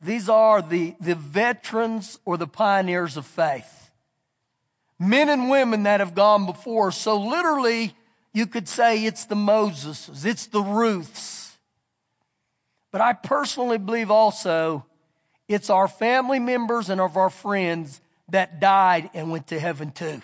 these 0.02 0.28
are 0.28 0.60
the, 0.60 0.96
the 1.00 1.14
veterans 1.14 2.18
or 2.24 2.36
the 2.36 2.48
pioneers 2.48 3.16
of 3.16 3.26
faith. 3.26 3.92
Men 4.98 5.28
and 5.28 5.50
women 5.50 5.84
that 5.84 6.00
have 6.00 6.16
gone 6.16 6.46
before. 6.46 6.90
So 6.90 7.16
literally, 7.16 7.94
you 8.34 8.48
could 8.48 8.68
say 8.68 9.04
it's 9.04 9.24
the 9.24 9.36
Moseses, 9.36 10.26
it's 10.26 10.46
the 10.46 10.62
Ruths. 10.62 11.56
But 12.90 13.02
I 13.02 13.12
personally 13.12 13.78
believe 13.78 14.10
also 14.10 14.84
it's 15.50 15.68
our 15.68 15.88
family 15.88 16.38
members 16.38 16.90
and 16.90 17.00
of 17.00 17.16
our 17.16 17.28
friends 17.28 18.00
that 18.28 18.60
died 18.60 19.10
and 19.14 19.32
went 19.32 19.48
to 19.48 19.58
heaven 19.58 19.90
too. 19.90 20.22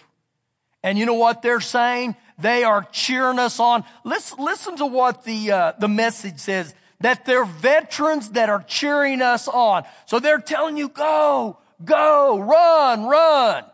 And 0.84 0.96
you 0.96 1.04
know 1.04 1.14
what 1.14 1.42
they're 1.42 1.60
saying? 1.60 2.14
They 2.38 2.62
are 2.62 2.84
cheering 2.92 3.40
us 3.40 3.58
on. 3.58 3.82
Listen, 4.04 4.38
listen 4.38 4.76
to 4.76 4.86
what 4.86 5.24
the, 5.24 5.50
uh, 5.50 5.72
the 5.80 5.88
message 5.88 6.38
says. 6.38 6.76
That 7.00 7.24
they're 7.24 7.44
veterans 7.44 8.30
that 8.30 8.48
are 8.48 8.62
cheering 8.68 9.20
us 9.20 9.48
on. 9.48 9.82
So 10.06 10.20
they're 10.20 10.38
telling 10.38 10.76
you, 10.76 10.88
go, 10.88 11.58
go, 11.84 12.38
run, 12.38 13.06
run. 13.06 13.64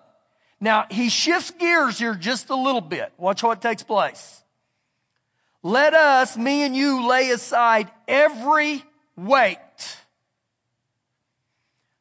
Now, 0.58 0.86
he 0.90 1.10
shifts 1.10 1.50
gears 1.50 1.98
here 1.98 2.14
just 2.14 2.48
a 2.48 2.56
little 2.56 2.80
bit. 2.80 3.12
Watch 3.18 3.42
what 3.42 3.60
takes 3.60 3.82
place. 3.82 4.42
Let 5.62 5.92
us, 5.92 6.34
me 6.34 6.62
and 6.62 6.74
you, 6.74 7.06
lay 7.06 7.30
aside 7.30 7.90
every 8.08 8.82
weight 9.16 9.58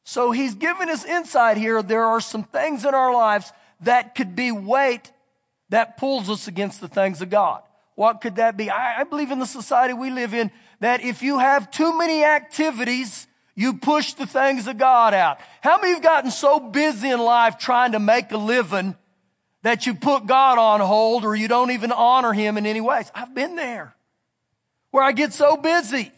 so 0.04 0.32
he's 0.32 0.54
given 0.54 0.88
us 0.88 1.04
insight 1.04 1.56
here. 1.56 1.82
There 1.82 2.04
are 2.04 2.20
some 2.20 2.44
things 2.44 2.84
in 2.84 2.94
our 2.94 3.12
lives 3.12 3.52
that 3.80 4.14
could 4.14 4.34
be 4.34 4.52
weight 4.52 5.12
that 5.68 5.96
pulls 5.96 6.28
us 6.28 6.48
against 6.48 6.80
the 6.80 6.88
things 6.88 7.22
of 7.22 7.30
God. 7.30 7.62
What 7.94 8.20
could 8.20 8.36
that 8.36 8.56
be? 8.56 8.70
I, 8.70 9.00
I 9.00 9.04
believe 9.04 9.30
in 9.30 9.38
the 9.38 9.46
society 9.46 9.94
we 9.94 10.10
live 10.10 10.34
in 10.34 10.50
that 10.80 11.02
if 11.02 11.22
you 11.22 11.38
have 11.38 11.70
too 11.70 11.96
many 11.96 12.24
activities, 12.24 13.26
you 13.54 13.74
push 13.74 14.14
the 14.14 14.26
things 14.26 14.66
of 14.66 14.78
God 14.78 15.14
out. 15.14 15.38
How 15.60 15.78
many 15.78 15.94
have 15.94 16.02
gotten 16.02 16.30
so 16.30 16.58
busy 16.58 17.10
in 17.10 17.20
life 17.20 17.58
trying 17.58 17.92
to 17.92 18.00
make 18.00 18.32
a 18.32 18.36
living 18.36 18.96
that 19.62 19.86
you 19.86 19.94
put 19.94 20.26
God 20.26 20.58
on 20.58 20.80
hold 20.80 21.24
or 21.24 21.36
you 21.36 21.48
don't 21.48 21.70
even 21.70 21.92
honor 21.92 22.32
Him 22.32 22.56
in 22.56 22.66
any 22.66 22.80
ways? 22.80 23.10
I've 23.14 23.34
been 23.34 23.56
there 23.56 23.94
where 24.90 25.04
I 25.04 25.12
get 25.12 25.32
so 25.32 25.56
busy. 25.56 26.10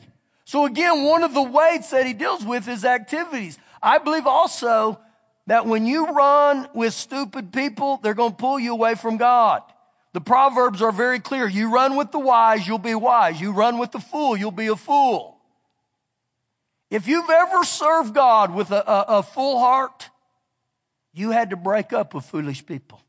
So 0.44 0.66
again, 0.66 1.04
one 1.04 1.22
of 1.22 1.34
the 1.34 1.42
weights 1.42 1.90
that 1.90 2.06
He 2.06 2.12
deals 2.12 2.44
with 2.44 2.68
is 2.68 2.84
activities. 2.84 3.58
I 3.84 3.98
believe 3.98 4.26
also 4.26 4.98
that 5.46 5.66
when 5.66 5.84
you 5.84 6.06
run 6.06 6.66
with 6.74 6.94
stupid 6.94 7.52
people, 7.52 8.00
they're 8.02 8.14
going 8.14 8.30
to 8.30 8.36
pull 8.36 8.58
you 8.58 8.72
away 8.72 8.94
from 8.94 9.18
God. 9.18 9.62
The 10.14 10.22
Proverbs 10.22 10.80
are 10.80 10.90
very 10.90 11.20
clear. 11.20 11.46
You 11.46 11.70
run 11.70 11.96
with 11.96 12.10
the 12.10 12.18
wise, 12.18 12.66
you'll 12.66 12.78
be 12.78 12.94
wise. 12.94 13.38
You 13.38 13.52
run 13.52 13.78
with 13.78 13.92
the 13.92 14.00
fool, 14.00 14.38
you'll 14.38 14.50
be 14.52 14.68
a 14.68 14.76
fool. 14.76 15.36
If 16.88 17.06
you've 17.06 17.28
ever 17.28 17.62
served 17.64 18.14
God 18.14 18.54
with 18.54 18.70
a, 18.70 18.90
a, 18.90 19.04
a 19.18 19.22
full 19.22 19.58
heart, 19.58 20.08
you 21.12 21.32
had 21.32 21.50
to 21.50 21.56
break 21.56 21.92
up 21.92 22.14
with 22.14 22.24
foolish 22.24 22.64
people. 22.64 23.02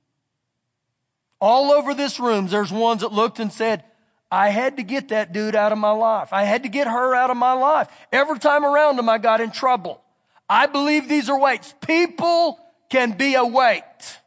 All 1.40 1.72
over 1.72 1.94
this 1.94 2.20
room, 2.20 2.48
there's 2.48 2.72
ones 2.72 3.02
that 3.02 3.14
looked 3.14 3.40
and 3.40 3.54
said, 3.54 3.84
I 4.30 4.50
had 4.50 4.78
to 4.78 4.84
get 4.84 5.10
that 5.10 5.32
dude 5.32 5.56
out 5.56 5.72
of 5.72 5.78
my 5.78 5.92
life. 5.92 6.34
I 6.34 6.44
had 6.44 6.64
to 6.64 6.70
get 6.70 6.88
her 6.88 7.16
out 7.16 7.30
of 7.30 7.38
my 7.38 7.54
life. 7.54 7.88
Every 8.12 8.40
time 8.40 8.66
around 8.66 9.00
him, 9.00 9.08
I 9.08 9.20
got 9.20 9.40
in 9.40 9.52
trouble. 9.52 10.02
I 10.50 10.68
believe 10.68 11.08
these 11.08 11.30
are 11.30 11.40
weights. 11.40 11.74
People 11.86 12.60
can 12.90 13.14
be 13.14 13.36
a 13.36 13.46
weight. 13.46 14.20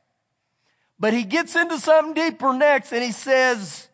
But 0.99 1.13
he 1.13 1.25
gets 1.25 1.55
into 1.55 1.79
something 1.79 2.15
deeper 2.15 2.53
next 2.53 2.93
and 2.93 3.03
he 3.03 3.13
says, 3.13 3.89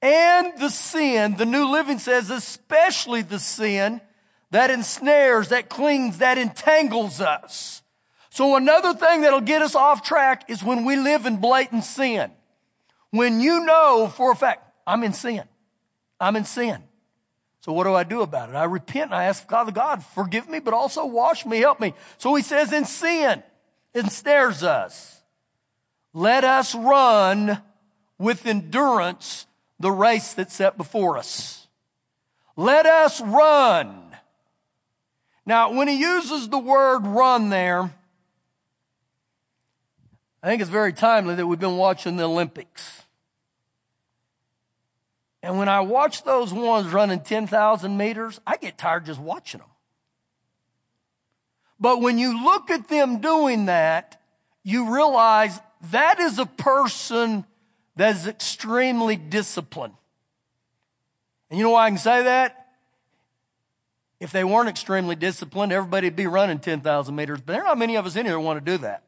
and 0.00 0.58
the 0.58 0.70
sin, 0.70 1.36
the 1.36 1.44
New 1.44 1.70
Living 1.70 1.98
says, 1.98 2.30
especially 2.30 3.22
the 3.22 3.38
sin 3.38 4.00
that 4.50 4.70
ensnares, 4.70 5.48
that 5.48 5.68
clings, 5.68 6.18
that 6.18 6.38
entangles 6.38 7.20
us. 7.20 7.82
So 8.30 8.56
another 8.56 8.94
thing 8.94 9.22
that'll 9.22 9.40
get 9.40 9.62
us 9.62 9.74
off 9.74 10.02
track 10.02 10.48
is 10.48 10.62
when 10.62 10.84
we 10.84 10.96
live 10.96 11.26
in 11.26 11.38
blatant 11.38 11.84
sin. 11.84 12.30
When 13.10 13.40
you 13.40 13.64
know 13.64 14.12
for 14.14 14.32
a 14.32 14.36
fact, 14.36 14.62
I'm 14.86 15.02
in 15.02 15.12
sin. 15.12 15.42
I'm 16.20 16.36
in 16.36 16.44
sin. 16.44 16.82
So 17.68 17.74
what 17.74 17.84
do 17.84 17.92
I 17.92 18.02
do 18.02 18.22
about 18.22 18.48
it? 18.48 18.54
I 18.54 18.64
repent 18.64 19.10
and 19.10 19.14
I 19.14 19.24
ask 19.24 19.46
God, 19.46 19.74
God, 19.74 20.02
forgive 20.02 20.48
me, 20.48 20.58
but 20.58 20.72
also 20.72 21.04
wash 21.04 21.44
me, 21.44 21.58
help 21.58 21.80
me. 21.80 21.92
So 22.16 22.34
he 22.34 22.42
says 22.42 22.72
in 22.72 22.86
sin, 22.86 23.42
it 23.92 24.04
ensnares 24.04 24.62
us. 24.62 25.20
Let 26.14 26.44
us 26.44 26.74
run 26.74 27.60
with 28.16 28.46
endurance 28.46 29.46
the 29.78 29.90
race 29.90 30.32
that's 30.32 30.54
set 30.54 30.78
before 30.78 31.18
us. 31.18 31.66
Let 32.56 32.86
us 32.86 33.20
run. 33.20 34.16
Now, 35.44 35.70
when 35.74 35.88
he 35.88 36.00
uses 36.00 36.48
the 36.48 36.58
word 36.58 37.00
run 37.00 37.50
there, 37.50 37.90
I 40.42 40.46
think 40.46 40.62
it's 40.62 40.70
very 40.70 40.94
timely 40.94 41.34
that 41.34 41.46
we've 41.46 41.60
been 41.60 41.76
watching 41.76 42.16
the 42.16 42.24
Olympics. 42.24 43.02
And 45.42 45.58
when 45.58 45.68
I 45.68 45.80
watch 45.80 46.24
those 46.24 46.52
ones 46.52 46.92
running 46.92 47.20
10,000 47.20 47.96
meters, 47.96 48.40
I 48.46 48.56
get 48.56 48.76
tired 48.76 49.06
just 49.06 49.20
watching 49.20 49.60
them. 49.60 49.68
But 51.80 52.00
when 52.00 52.18
you 52.18 52.44
look 52.44 52.70
at 52.70 52.88
them 52.88 53.20
doing 53.20 53.66
that, 53.66 54.20
you 54.64 54.92
realize 54.94 55.60
that 55.92 56.18
is 56.18 56.38
a 56.38 56.46
person 56.46 57.44
that 57.96 58.16
is 58.16 58.26
extremely 58.26 59.16
disciplined. 59.16 59.94
And 61.50 61.58
you 61.58 61.64
know 61.64 61.70
why 61.70 61.86
I 61.86 61.90
can 61.90 61.98
say 61.98 62.24
that? 62.24 62.66
If 64.20 64.32
they 64.32 64.42
weren't 64.42 64.68
extremely 64.68 65.14
disciplined, 65.14 65.72
everybody'd 65.72 66.16
be 66.16 66.26
running 66.26 66.58
10,000 66.58 67.14
meters. 67.14 67.40
But 67.40 67.52
there 67.52 67.62
are 67.62 67.68
not 67.68 67.78
many 67.78 67.96
of 67.96 68.06
us 68.06 68.16
in 68.16 68.26
here 68.26 68.34
who 68.34 68.40
want 68.40 68.64
to 68.64 68.72
do 68.72 68.78
that. 68.78 69.04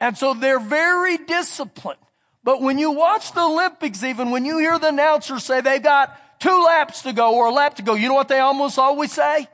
And 0.00 0.16
so 0.16 0.34
they're 0.34 0.58
very 0.58 1.18
disciplined. 1.18 1.98
But 2.46 2.62
when 2.62 2.78
you 2.78 2.92
watch 2.92 3.32
the 3.32 3.40
Olympics, 3.40 4.04
even 4.04 4.30
when 4.30 4.44
you 4.44 4.58
hear 4.58 4.78
the 4.78 4.90
announcer 4.90 5.40
say 5.40 5.60
they've 5.60 5.82
got 5.82 6.16
two 6.38 6.62
laps 6.64 7.02
to 7.02 7.12
go 7.12 7.34
or 7.34 7.46
a 7.46 7.50
lap 7.50 7.74
to 7.74 7.82
go, 7.82 7.94
you 7.94 8.06
know 8.06 8.14
what 8.14 8.28
they 8.28 8.38
almost 8.38 8.78
always 8.78 9.10
say? 9.10 9.48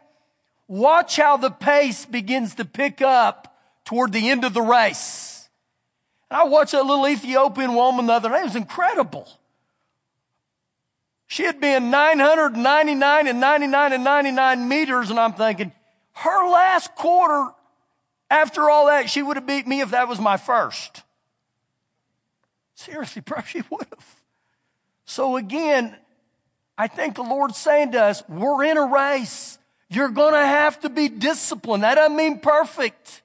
Watch 0.69 1.17
how 1.17 1.39
the 1.39 1.49
pace 1.49 2.05
begins 2.05 2.57
to 2.57 2.67
pick 2.67 3.01
up 3.01 3.57
toward 3.87 4.13
the 4.13 4.29
end 4.29 4.45
of 4.45 4.53
the 4.53 4.61
race. 4.61 5.49
And 6.31 6.39
I 6.39 6.45
watched 6.45 6.73
that 6.73 6.85
little 6.85 7.09
Ethiopian 7.09 7.75
woman 7.75 8.09
the 8.09 8.13
other 8.13 8.29
day. 8.29 8.41
It 8.41 8.45
was 8.45 8.57
incredible. 8.57 9.27
She 11.29 11.45
had 11.45 11.63
been 11.63 11.91
999 11.91 13.27
and 13.27 13.41
99 13.41 13.93
and 13.95 14.05
99 14.05 14.69
meters, 14.69 15.09
and 15.09 15.19
I'm 15.19 15.33
thinking, 15.33 15.73
her 16.13 16.51
last 16.51 16.95
quarter, 16.95 17.53
after 18.29 18.69
all 18.69 18.89
that, 18.89 19.09
she 19.09 19.23
would 19.23 19.39
have 19.39 19.47
beat 19.47 19.67
me 19.67 19.81
if 19.81 19.93
that 19.93 20.09
was 20.09 20.21
my 20.21 20.37
first. 20.37 21.05
Seriously, 22.85 23.23
probably 23.23 23.47
she 23.51 23.63
would 23.71 23.87
have. 23.91 24.17
So 25.05 25.37
again, 25.37 25.97
I 26.77 26.89
think 26.89 27.17
the 27.17 27.23
Lord's 27.23 27.59
saying 27.59 27.93
to 27.93 28.03
us, 28.03 28.23
we're 28.29 28.65
in 28.65 28.77
a 28.77 28.87
race. 28.87 29.59
You're 29.89 30.09
going 30.09 30.33
to 30.33 30.47
have 30.47 30.81
to 30.81 30.89
be 30.89 31.09
disciplined. 31.09 31.83
That 31.83 31.97
doesn't 31.97 32.17
mean 32.17 32.41
perfect. 32.41 33.23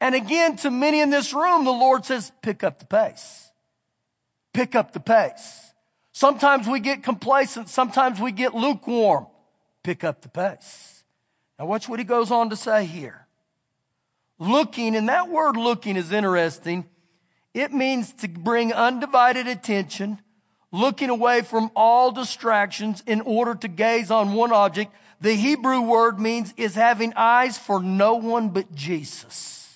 And 0.00 0.14
again, 0.14 0.56
to 0.58 0.70
many 0.70 1.00
in 1.00 1.10
this 1.10 1.32
room, 1.32 1.64
the 1.64 1.72
Lord 1.72 2.04
says, 2.04 2.30
pick 2.42 2.62
up 2.62 2.78
the 2.78 2.86
pace. 2.86 3.50
Pick 4.52 4.74
up 4.74 4.92
the 4.92 5.00
pace. 5.00 5.72
Sometimes 6.12 6.68
we 6.68 6.80
get 6.80 7.02
complacent. 7.02 7.68
Sometimes 7.68 8.20
we 8.20 8.32
get 8.32 8.54
lukewarm. 8.54 9.26
Pick 9.82 10.04
up 10.04 10.22
the 10.22 10.28
pace. 10.28 11.04
Now 11.58 11.66
watch 11.66 11.88
what 11.88 11.98
he 11.98 12.04
goes 12.04 12.30
on 12.30 12.50
to 12.50 12.56
say 12.56 12.84
here. 12.84 13.26
Looking, 14.38 14.94
and 14.94 15.08
that 15.08 15.28
word 15.28 15.56
looking 15.56 15.96
is 15.96 16.12
interesting. 16.12 16.86
It 17.56 17.72
means 17.72 18.12
to 18.18 18.28
bring 18.28 18.74
undivided 18.74 19.46
attention, 19.46 20.20
looking 20.72 21.08
away 21.08 21.40
from 21.40 21.70
all 21.74 22.12
distractions 22.12 23.02
in 23.06 23.22
order 23.22 23.54
to 23.54 23.66
gaze 23.66 24.10
on 24.10 24.34
one 24.34 24.52
object. 24.52 24.92
The 25.22 25.32
Hebrew 25.32 25.80
word 25.80 26.20
means 26.20 26.52
is 26.58 26.74
having 26.74 27.14
eyes 27.16 27.56
for 27.56 27.82
no 27.82 28.16
one 28.16 28.50
but 28.50 28.74
Jesus. 28.74 29.74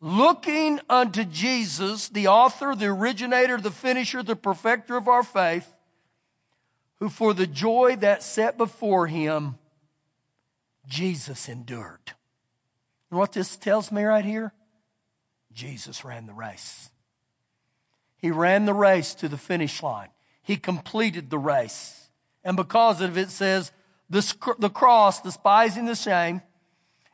Looking 0.00 0.80
unto 0.88 1.24
Jesus, 1.24 2.08
the 2.08 2.28
author, 2.28 2.74
the 2.74 2.86
originator, 2.86 3.60
the 3.60 3.70
finisher, 3.70 4.22
the 4.22 4.34
perfecter 4.34 4.96
of 4.96 5.08
our 5.08 5.22
faith, 5.22 5.70
who 7.00 7.10
for 7.10 7.34
the 7.34 7.46
joy 7.46 7.96
that 7.96 8.22
set 8.22 8.56
before 8.56 9.08
him, 9.08 9.58
Jesus 10.88 11.50
endured. 11.50 12.14
And 13.10 13.18
what 13.18 13.32
this 13.32 13.58
tells 13.58 13.92
me 13.92 14.04
right 14.04 14.24
here? 14.24 14.54
Jesus 15.52 16.04
ran 16.04 16.26
the 16.26 16.32
race. 16.32 16.90
He 18.16 18.30
ran 18.30 18.66
the 18.66 18.74
race 18.74 19.14
to 19.14 19.28
the 19.28 19.38
finish 19.38 19.82
line. 19.82 20.08
He 20.42 20.56
completed 20.56 21.30
the 21.30 21.38
race. 21.38 22.08
And 22.44 22.56
because 22.56 23.00
of 23.00 23.16
it 23.16 23.30
says, 23.30 23.72
the, 24.08 24.54
the 24.58 24.70
cross, 24.70 25.20
despising 25.20 25.86
the 25.86 25.94
shame, 25.94 26.42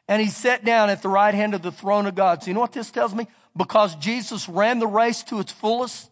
and 0.09 0.23
he 0.23 0.28
sat 0.28 0.64
down 0.64 0.88
at 0.88 1.02
the 1.02 1.09
right 1.09 1.35
hand 1.35 1.55
of 1.55 1.62
the 1.62 1.73
throne 1.73 2.07
of 2.07 2.14
God. 2.14 2.43
So 2.43 2.49
you 2.49 2.55
know 2.55 2.61
what 2.61 2.73
this 2.73 2.90
tells 2.90 3.14
me? 3.14 3.26
Because 3.57 3.95
Jesus 3.97 4.49
ran 4.49 4.78
the 4.78 4.87
race 4.87 5.23
to 5.25 5.40
its 5.40 5.52
fullest, 5.52 6.11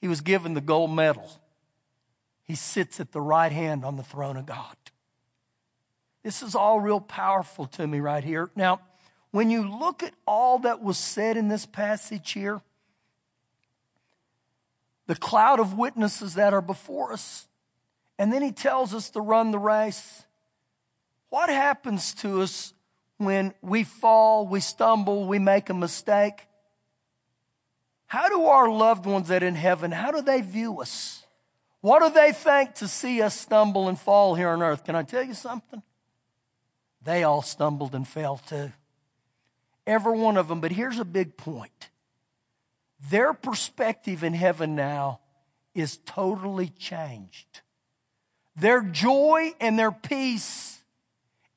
he 0.00 0.08
was 0.08 0.20
given 0.20 0.54
the 0.54 0.60
gold 0.60 0.90
medal. 0.90 1.30
He 2.42 2.54
sits 2.54 2.98
at 2.98 3.12
the 3.12 3.20
right 3.20 3.52
hand 3.52 3.84
on 3.84 3.96
the 3.96 4.02
throne 4.02 4.36
of 4.36 4.46
God. 4.46 4.76
This 6.22 6.42
is 6.42 6.54
all 6.54 6.80
real 6.80 7.00
powerful 7.00 7.66
to 7.66 7.86
me 7.86 8.00
right 8.00 8.24
here. 8.24 8.50
Now, 8.56 8.80
when 9.30 9.50
you 9.50 9.68
look 9.68 10.02
at 10.02 10.14
all 10.26 10.60
that 10.60 10.82
was 10.82 10.98
said 10.98 11.36
in 11.36 11.48
this 11.48 11.66
passage 11.66 12.32
here, 12.32 12.60
the 15.06 15.16
cloud 15.16 15.60
of 15.60 15.76
witnesses 15.76 16.34
that 16.34 16.52
are 16.52 16.60
before 16.60 17.12
us, 17.12 17.48
and 18.18 18.32
then 18.32 18.42
he 18.42 18.52
tells 18.52 18.94
us 18.94 19.10
to 19.10 19.20
run 19.20 19.50
the 19.50 19.58
race. 19.58 20.24
What 21.30 21.48
happens 21.48 22.14
to 22.16 22.42
us 22.42 22.74
when 23.18 23.54
we 23.62 23.84
fall, 23.84 24.46
we 24.46 24.60
stumble, 24.60 25.26
we 25.26 25.38
make 25.38 25.70
a 25.70 25.74
mistake? 25.74 26.46
How 28.06 28.28
do 28.28 28.44
our 28.46 28.68
loved 28.68 29.06
ones 29.06 29.28
that 29.28 29.42
in 29.42 29.54
heaven, 29.54 29.92
how 29.92 30.10
do 30.10 30.22
they 30.22 30.40
view 30.40 30.80
us? 30.80 31.24
What 31.80 32.02
do 32.02 32.10
they 32.10 32.32
think 32.32 32.74
to 32.76 32.88
see 32.88 33.22
us 33.22 33.38
stumble 33.38 33.88
and 33.88 33.98
fall 33.98 34.34
here 34.34 34.48
on 34.48 34.62
earth? 34.62 34.84
Can 34.84 34.96
I 34.96 35.02
tell 35.02 35.22
you 35.22 35.34
something? 35.34 35.82
They 37.02 37.22
all 37.22 37.42
stumbled 37.42 37.94
and 37.94 38.06
fell 38.06 38.36
too. 38.36 38.72
Every 39.90 40.16
one 40.16 40.36
of 40.36 40.46
them. 40.46 40.60
But 40.60 40.70
here's 40.70 41.00
a 41.00 41.04
big 41.04 41.36
point 41.36 41.90
their 43.10 43.34
perspective 43.34 44.22
in 44.22 44.34
heaven 44.34 44.76
now 44.76 45.18
is 45.74 45.98
totally 46.06 46.68
changed. 46.68 47.62
Their 48.54 48.82
joy 48.82 49.52
and 49.58 49.76
their 49.76 49.90
peace, 49.90 50.78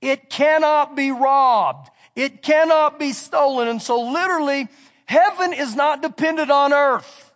it 0.01 0.31
cannot 0.31 0.95
be 0.95 1.11
robbed. 1.11 1.91
It 2.15 2.41
cannot 2.41 2.97
be 2.97 3.13
stolen. 3.13 3.67
And 3.67 3.79
so 3.79 4.01
literally, 4.01 4.67
heaven 5.05 5.53
is 5.53 5.75
not 5.75 6.01
dependent 6.01 6.49
on 6.49 6.73
earth. 6.73 7.35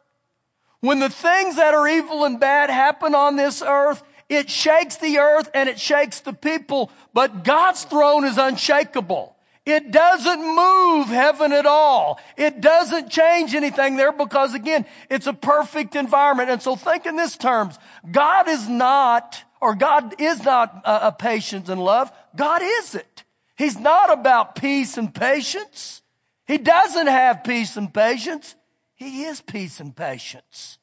When 0.80 1.00
the 1.00 1.10
things 1.10 1.58
that 1.58 1.76
are 1.76 1.88
evil 1.88 2.26
and 2.26 2.40
bad 2.40 2.72
happen 2.72 3.14
on 3.14 3.36
this 3.36 3.62
earth, 3.62 4.02
it 4.30 4.50
shakes 4.50 4.98
the 4.98 5.20
earth 5.20 5.52
and 5.54 5.70
it 5.70 5.80
shakes 5.80 6.22
the 6.22 6.34
people, 6.34 6.90
but 7.14 7.44
God's 7.44 7.84
throne 7.84 8.26
is 8.26 8.40
unshakable. 8.40 9.37
It 9.68 9.92
doesn't 9.92 10.56
move 10.56 11.08
heaven 11.08 11.52
at 11.52 11.66
all. 11.66 12.22
It 12.38 12.62
doesn't 12.62 13.10
change 13.10 13.54
anything 13.54 13.98
there 13.98 14.14
because 14.14 14.54
again, 14.54 14.86
it's 15.10 15.28
a 15.28 15.34
perfect 15.34 15.94
environment. 15.94 16.50
And 16.50 16.62
so 16.62 16.78
think 16.78 17.06
in 17.06 17.18
this 17.18 17.36
terms, 17.36 17.78
God 18.10 18.48
is 18.48 18.70
not, 18.70 19.44
or 19.60 19.76
God 19.76 20.22
is 20.22 20.42
not 20.42 20.84
a, 20.86 21.08
a 21.08 21.12
patience 21.12 21.68
and 21.68 21.84
love. 21.84 22.10
God 22.34 22.62
is 22.64 22.96
it. 22.96 23.26
He's 23.58 23.78
not 23.78 24.10
about 24.10 24.56
peace 24.56 24.98
and 24.98 25.14
patience. 25.14 26.02
He 26.46 26.58
doesn't 26.58 27.08
have 27.08 27.44
peace 27.44 27.76
and 27.76 27.94
patience. 27.94 28.56
He 28.96 29.24
is 29.26 29.42
peace 29.42 29.82
and 29.82 29.94
patience. 29.94 30.78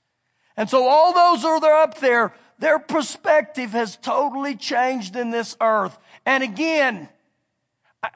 And 0.59 0.69
so 0.69 0.87
all 0.87 1.15
those 1.15 1.41
that 1.41 1.65
are 1.65 1.83
up 1.83 2.01
there 2.01 2.35
their 2.59 2.79
perspective 2.79 3.71
has 3.71 3.97
totally 3.97 4.57
changed 4.57 5.17
in 5.17 5.31
this 5.31 5.57
earth. 5.61 5.99
And 6.25 6.43
again, 6.43 7.09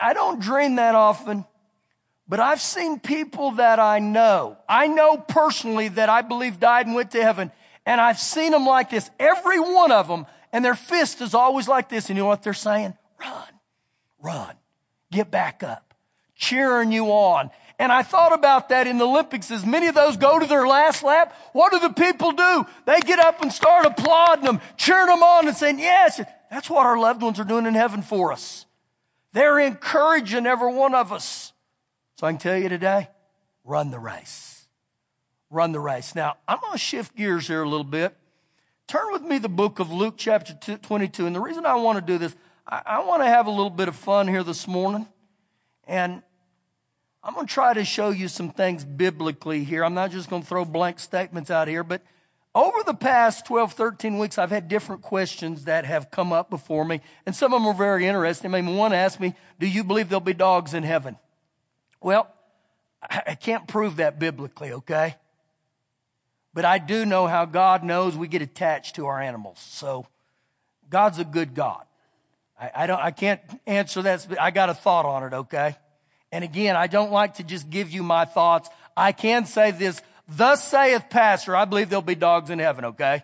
I 0.00 0.12
don't 0.12 0.40
dream 0.40 0.76
that 0.76 0.94
often, 0.94 1.44
but 2.28 2.40
I've 2.40 2.60
seen 2.60 3.00
people 3.00 3.52
that 3.52 3.78
I 3.78 4.00
know. 4.00 4.58
I 4.68 4.86
know 4.86 5.16
personally 5.16 5.88
that 5.88 6.08
I 6.08 6.22
believe 6.22 6.60
died 6.60 6.86
and 6.86 6.94
went 6.94 7.12
to 7.12 7.22
heaven. 7.22 7.50
And 7.86 8.00
I've 8.00 8.18
seen 8.18 8.52
them 8.52 8.66
like 8.66 8.90
this, 8.90 9.10
every 9.18 9.58
one 9.58 9.92
of 9.92 10.08
them, 10.08 10.26
and 10.52 10.62
their 10.62 10.74
fist 10.74 11.22
is 11.22 11.32
always 11.32 11.68
like 11.68 11.88
this. 11.88 12.10
And 12.10 12.18
you 12.18 12.22
know 12.22 12.28
what 12.28 12.42
they're 12.42 12.52
saying? 12.52 12.94
Run, 13.18 13.48
run, 14.22 14.54
get 15.10 15.30
back 15.30 15.62
up, 15.62 15.94
cheering 16.34 16.92
you 16.92 17.06
on. 17.06 17.50
And 17.78 17.92
I 17.92 18.02
thought 18.02 18.34
about 18.34 18.70
that 18.70 18.86
in 18.86 18.98
the 18.98 19.06
Olympics. 19.06 19.50
As 19.50 19.64
many 19.64 19.86
of 19.86 19.94
those 19.94 20.16
go 20.16 20.38
to 20.38 20.46
their 20.46 20.66
last 20.66 21.02
lap, 21.02 21.34
what 21.52 21.72
do 21.72 21.78
the 21.78 21.94
people 21.94 22.32
do? 22.32 22.66
They 22.86 23.00
get 23.00 23.20
up 23.20 23.40
and 23.40 23.52
start 23.52 23.86
applauding 23.86 24.44
them, 24.44 24.60
cheering 24.76 25.06
them 25.06 25.22
on 25.22 25.48
and 25.48 25.56
saying, 25.56 25.78
yes, 25.78 26.20
that's 26.50 26.68
what 26.68 26.84
our 26.84 26.98
loved 26.98 27.22
ones 27.22 27.38
are 27.38 27.44
doing 27.44 27.66
in 27.66 27.74
heaven 27.74 28.02
for 28.02 28.32
us. 28.32 28.66
They're 29.32 29.58
encouraging 29.58 30.46
every 30.46 30.72
one 30.72 30.94
of 30.94 31.12
us. 31.12 31.52
So 32.16 32.26
I 32.26 32.32
can 32.32 32.38
tell 32.38 32.56
you 32.56 32.68
today, 32.68 33.08
run 33.64 33.90
the 33.90 33.98
race. 33.98 34.66
Run 35.50 35.72
the 35.72 35.80
race. 35.80 36.14
Now, 36.14 36.36
I'm 36.46 36.60
going 36.60 36.72
to 36.72 36.78
shift 36.78 37.16
gears 37.16 37.46
here 37.46 37.62
a 37.62 37.68
little 37.68 37.84
bit. 37.84 38.16
Turn 38.86 39.12
with 39.12 39.22
me 39.22 39.38
the 39.38 39.48
book 39.48 39.78
of 39.78 39.92
Luke 39.92 40.14
chapter 40.16 40.76
22. 40.76 41.26
And 41.26 41.36
the 41.36 41.40
reason 41.40 41.66
I 41.66 41.74
want 41.76 41.98
to 41.98 42.12
do 42.12 42.18
this, 42.18 42.34
I, 42.66 42.82
I 42.84 43.04
want 43.04 43.22
to 43.22 43.28
have 43.28 43.46
a 43.46 43.50
little 43.50 43.70
bit 43.70 43.88
of 43.88 43.96
fun 43.96 44.28
here 44.28 44.42
this 44.42 44.66
morning. 44.66 45.06
And 45.86 46.22
I'm 47.22 47.34
going 47.34 47.46
to 47.46 47.52
try 47.52 47.74
to 47.74 47.84
show 47.84 48.10
you 48.10 48.28
some 48.28 48.50
things 48.50 48.84
biblically 48.84 49.64
here. 49.64 49.84
I'm 49.84 49.94
not 49.94 50.10
just 50.10 50.30
going 50.30 50.42
to 50.42 50.48
throw 50.48 50.64
blank 50.64 50.98
statements 50.98 51.50
out 51.50 51.68
here, 51.68 51.84
but 51.84 52.02
over 52.54 52.78
the 52.84 52.94
past 52.94 53.46
12, 53.46 53.74
13 53.74 54.18
weeks, 54.18 54.38
I've 54.38 54.50
had 54.50 54.68
different 54.68 55.02
questions 55.02 55.64
that 55.64 55.84
have 55.84 56.10
come 56.10 56.32
up 56.32 56.50
before 56.50 56.84
me, 56.84 57.00
and 57.26 57.34
some 57.34 57.52
of 57.52 57.60
them 57.60 57.68
are 57.68 57.74
very 57.74 58.06
interesting. 58.06 58.54
I 58.54 58.60
mean, 58.60 58.76
one 58.76 58.92
asked 58.92 59.20
me, 59.20 59.34
Do 59.58 59.66
you 59.66 59.84
believe 59.84 60.08
there'll 60.08 60.20
be 60.20 60.34
dogs 60.34 60.74
in 60.74 60.82
heaven? 60.82 61.16
Well, 62.00 62.32
I 63.02 63.34
can't 63.34 63.66
prove 63.68 63.96
that 63.96 64.18
biblically, 64.18 64.72
okay? 64.72 65.16
But 66.54 66.64
I 66.64 66.78
do 66.78 67.04
know 67.06 67.26
how 67.26 67.44
God 67.44 67.84
knows 67.84 68.16
we 68.16 68.26
get 68.28 68.42
attached 68.42 68.96
to 68.96 69.06
our 69.06 69.20
animals. 69.20 69.58
So 69.60 70.06
God's 70.90 71.18
a 71.18 71.24
good 71.24 71.54
God. 71.54 71.84
I, 72.60 72.70
I 72.74 72.86
don't 72.86 73.00
I 73.00 73.10
can't 73.10 73.40
answer 73.66 74.02
that. 74.02 74.26
I 74.40 74.50
got 74.50 74.68
a 74.68 74.74
thought 74.74 75.04
on 75.04 75.22
it, 75.22 75.32
okay? 75.32 75.76
And 76.32 76.44
again, 76.44 76.76
I 76.76 76.86
don't 76.86 77.12
like 77.12 77.34
to 77.34 77.44
just 77.44 77.70
give 77.70 77.90
you 77.90 78.02
my 78.02 78.24
thoughts. 78.24 78.68
I 78.96 79.12
can 79.12 79.46
say 79.46 79.70
this, 79.70 80.02
thus 80.28 80.62
saith 80.64 81.10
pastor, 81.10 81.56
I 81.56 81.64
believe 81.64 81.88
there'll 81.88 82.02
be 82.02 82.14
dogs 82.14 82.50
in 82.50 82.58
heaven, 82.58 82.84
okay? 82.86 83.22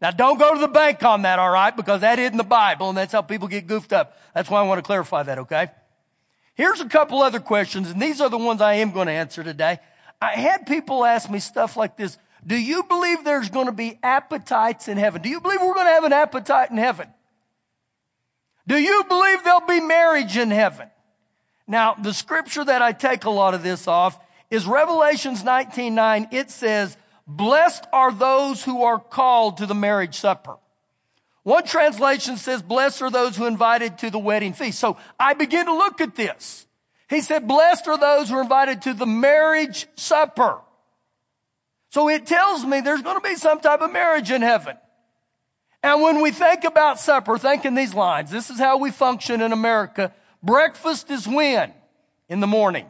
Now 0.00 0.10
don't 0.10 0.38
go 0.38 0.54
to 0.54 0.60
the 0.60 0.68
bank 0.68 1.02
on 1.02 1.22
that, 1.22 1.38
all 1.38 1.50
right? 1.50 1.76
Because 1.76 2.00
that 2.00 2.18
isn't 2.18 2.36
the 2.36 2.44
Bible 2.44 2.88
and 2.88 2.98
that's 2.98 3.12
how 3.12 3.22
people 3.22 3.48
get 3.48 3.66
goofed 3.66 3.92
up. 3.92 4.16
That's 4.34 4.50
why 4.50 4.60
I 4.60 4.66
want 4.66 4.78
to 4.78 4.82
clarify 4.82 5.22
that, 5.24 5.38
okay? 5.40 5.68
Here's 6.54 6.80
a 6.80 6.88
couple 6.88 7.22
other 7.22 7.40
questions 7.40 7.90
and 7.90 8.00
these 8.00 8.20
are 8.20 8.28
the 8.28 8.38
ones 8.38 8.60
I 8.60 8.74
am 8.74 8.92
going 8.92 9.06
to 9.06 9.12
answer 9.12 9.44
today. 9.44 9.78
I 10.20 10.32
had 10.32 10.66
people 10.66 11.04
ask 11.04 11.30
me 11.30 11.38
stuff 11.38 11.76
like 11.76 11.96
this. 11.96 12.18
Do 12.46 12.56
you 12.56 12.82
believe 12.84 13.24
there's 13.24 13.50
going 13.50 13.66
to 13.66 13.72
be 13.72 13.98
appetites 14.02 14.88
in 14.88 14.96
heaven? 14.96 15.22
Do 15.22 15.28
you 15.28 15.40
believe 15.40 15.60
we're 15.60 15.74
going 15.74 15.86
to 15.86 15.92
have 15.92 16.04
an 16.04 16.12
appetite 16.12 16.70
in 16.70 16.78
heaven? 16.78 17.08
Do 18.66 18.78
you 18.78 19.04
believe 19.08 19.42
there'll 19.44 19.66
be 19.66 19.80
marriage 19.80 20.36
in 20.36 20.50
heaven? 20.50 20.88
Now, 21.66 21.94
the 21.94 22.12
scripture 22.12 22.64
that 22.64 22.82
I 22.82 22.92
take 22.92 23.24
a 23.24 23.30
lot 23.30 23.54
of 23.54 23.62
this 23.62 23.86
off 23.86 24.18
is 24.50 24.66
Revelations 24.66 25.44
19, 25.44 25.94
9. 25.94 26.28
It 26.32 26.50
says, 26.50 26.96
blessed 27.26 27.86
are 27.92 28.12
those 28.12 28.64
who 28.64 28.82
are 28.82 28.98
called 28.98 29.58
to 29.58 29.66
the 29.66 29.74
marriage 29.74 30.18
supper. 30.18 30.56
One 31.42 31.64
translation 31.64 32.36
says, 32.36 32.60
blessed 32.60 33.02
are 33.02 33.10
those 33.10 33.36
who 33.36 33.44
are 33.44 33.48
invited 33.48 33.98
to 33.98 34.10
the 34.10 34.18
wedding 34.18 34.52
feast. 34.52 34.78
So 34.78 34.98
I 35.18 35.34
begin 35.34 35.66
to 35.66 35.74
look 35.74 36.00
at 36.00 36.14
this. 36.14 36.66
He 37.08 37.20
said, 37.20 37.48
blessed 37.48 37.88
are 37.88 37.98
those 37.98 38.28
who 38.28 38.36
are 38.36 38.42
invited 38.42 38.82
to 38.82 38.94
the 38.94 39.06
marriage 39.06 39.86
supper. 39.96 40.58
So 41.90 42.08
it 42.08 42.26
tells 42.26 42.64
me 42.64 42.80
there's 42.80 43.02
going 43.02 43.20
to 43.20 43.28
be 43.28 43.36
some 43.36 43.60
type 43.60 43.80
of 43.80 43.92
marriage 43.92 44.30
in 44.30 44.42
heaven. 44.42 44.76
And 45.82 46.02
when 46.02 46.20
we 46.20 46.30
think 46.30 46.64
about 46.64 47.00
supper, 47.00 47.38
think 47.38 47.64
in 47.64 47.74
these 47.74 47.94
lines. 47.94 48.30
This 48.30 48.50
is 48.50 48.58
how 48.58 48.76
we 48.76 48.90
function 48.90 49.40
in 49.40 49.52
America. 49.52 50.12
Breakfast 50.42 51.10
is 51.10 51.26
when? 51.26 51.72
In 52.28 52.40
the 52.40 52.46
morning. 52.46 52.86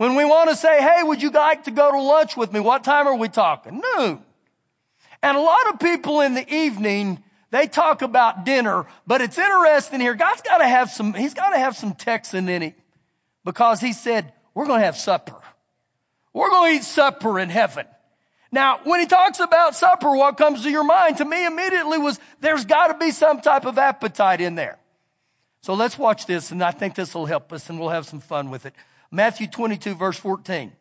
When 0.00 0.14
we 0.14 0.24
want 0.24 0.48
to 0.48 0.56
say, 0.56 0.80
hey, 0.80 1.02
would 1.02 1.20
you 1.20 1.28
like 1.28 1.64
to 1.64 1.70
go 1.70 1.92
to 1.92 2.00
lunch 2.00 2.34
with 2.34 2.54
me? 2.54 2.58
What 2.58 2.84
time 2.84 3.06
are 3.06 3.16
we 3.16 3.28
talking? 3.28 3.82
Noon. 3.98 4.22
And 5.22 5.36
a 5.36 5.40
lot 5.40 5.68
of 5.68 5.78
people 5.78 6.22
in 6.22 6.32
the 6.32 6.50
evening, 6.50 7.22
they 7.50 7.66
talk 7.66 8.00
about 8.00 8.46
dinner, 8.46 8.86
but 9.06 9.20
it's 9.20 9.36
interesting 9.36 10.00
here. 10.00 10.14
God's 10.14 10.40
got 10.40 10.56
to 10.56 10.66
have 10.66 10.90
some, 10.90 11.12
he's 11.12 11.34
got 11.34 11.50
to 11.50 11.58
have 11.58 11.76
some 11.76 11.92
Texan 11.92 12.48
in 12.48 12.62
it 12.62 12.76
because 13.44 13.82
he 13.82 13.92
said, 13.92 14.32
we're 14.54 14.64
going 14.64 14.80
to 14.80 14.86
have 14.86 14.96
supper. 14.96 15.36
We're 16.32 16.48
going 16.48 16.72
to 16.72 16.76
eat 16.78 16.84
supper 16.84 17.38
in 17.38 17.50
heaven. 17.50 17.84
Now, 18.50 18.80
when 18.84 19.00
he 19.00 19.06
talks 19.06 19.38
about 19.38 19.74
supper, 19.76 20.16
what 20.16 20.38
comes 20.38 20.62
to 20.62 20.70
your 20.70 20.82
mind 20.82 21.18
to 21.18 21.26
me 21.26 21.44
immediately 21.44 21.98
was 21.98 22.18
there's 22.40 22.64
got 22.64 22.86
to 22.86 22.94
be 22.94 23.10
some 23.10 23.42
type 23.42 23.66
of 23.66 23.76
appetite 23.76 24.40
in 24.40 24.54
there. 24.54 24.78
So 25.60 25.74
let's 25.74 25.98
watch 25.98 26.24
this, 26.24 26.52
and 26.52 26.64
I 26.64 26.70
think 26.70 26.94
this 26.94 27.14
will 27.14 27.26
help 27.26 27.52
us, 27.52 27.68
and 27.68 27.78
we'll 27.78 27.90
have 27.90 28.06
some 28.06 28.20
fun 28.20 28.48
with 28.48 28.64
it. 28.64 28.72
Matthew 29.10 29.46
22, 29.46 29.94
verse 29.94 30.18
14. 30.18 30.72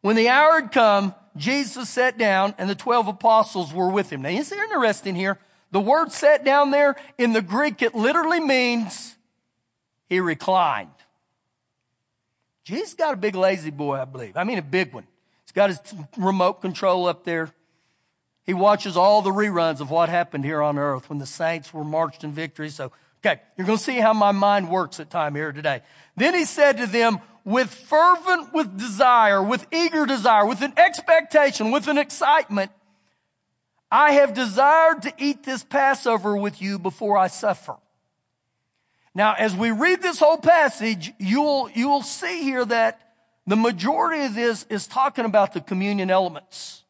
When 0.00 0.16
the 0.16 0.28
hour 0.28 0.60
had 0.60 0.72
come, 0.72 1.14
Jesus 1.36 1.88
sat 1.88 2.16
down, 2.16 2.54
and 2.58 2.70
the 2.70 2.74
12 2.74 3.08
apostles 3.08 3.72
were 3.72 3.90
with 3.90 4.10
him. 4.10 4.22
Now, 4.22 4.28
is 4.28 4.52
it 4.52 4.58
interesting 4.58 5.14
here? 5.14 5.38
The 5.72 5.80
word 5.80 6.12
sat 6.12 6.44
down 6.44 6.70
there 6.70 6.96
in 7.18 7.32
the 7.32 7.42
Greek, 7.42 7.82
it 7.82 7.94
literally 7.94 8.40
means 8.40 9.16
he 10.08 10.20
reclined. 10.20 10.90
Jesus 12.64 12.94
got 12.94 13.14
a 13.14 13.16
big 13.16 13.34
La-Z-Boy, 13.34 14.00
I 14.00 14.04
believe. 14.04 14.36
I 14.36 14.44
mean, 14.44 14.58
a 14.58 14.62
big 14.62 14.92
one 14.92 15.06
He's 15.44 15.52
got 15.52 15.70
his 15.70 15.80
remote 16.16 16.60
control 16.60 17.06
up 17.06 17.22
there. 17.24 17.52
He 18.44 18.52
watches 18.52 18.96
all 18.96 19.22
the 19.22 19.30
reruns 19.30 19.80
of 19.80 19.90
what 19.90 20.08
happened 20.08 20.44
here 20.44 20.60
on 20.60 20.76
earth 20.76 21.08
when 21.08 21.20
the 21.20 21.26
saints 21.26 21.72
were 21.72 21.84
marched 21.84 22.24
in 22.24 22.32
victory. 22.32 22.68
So, 22.68 22.90
okay, 23.24 23.40
you're 23.56 23.66
going 23.66 23.78
to 23.78 23.84
see 23.84 23.98
how 23.98 24.12
my 24.12 24.32
mind 24.32 24.68
works 24.68 24.98
at 24.98 25.08
time 25.08 25.36
here 25.36 25.52
today. 25.52 25.82
Then 26.16 26.34
he 26.34 26.44
said 26.44 26.78
to 26.78 26.86
them, 26.86 27.18
with 27.44 27.70
fervent, 27.70 28.52
with 28.52 28.76
desire, 28.76 29.42
with 29.42 29.66
eager 29.72 30.04
desire, 30.04 30.44
with 30.46 30.62
an 30.62 30.72
expectation, 30.76 31.70
with 31.70 31.86
an 31.86 31.98
excitement, 31.98 32.72
I 33.90 34.12
have 34.12 34.34
desired 34.34 35.02
to 35.02 35.12
eat 35.16 35.44
this 35.44 35.62
Passover 35.62 36.36
with 36.36 36.60
you 36.60 36.78
before 36.78 37.16
I 37.16 37.28
suffer. 37.28 37.76
Now, 39.14 39.34
as 39.34 39.54
we 39.54 39.70
read 39.70 40.02
this 40.02 40.18
whole 40.18 40.38
passage, 40.38 41.12
you'll, 41.18 41.70
you'll 41.70 42.02
see 42.02 42.42
here 42.42 42.64
that 42.64 43.00
the 43.46 43.56
majority 43.56 44.24
of 44.24 44.34
this 44.34 44.66
is 44.68 44.86
talking 44.88 45.24
about 45.24 45.54
the 45.54 45.60
communion 45.60 46.10
elements. 46.10 46.82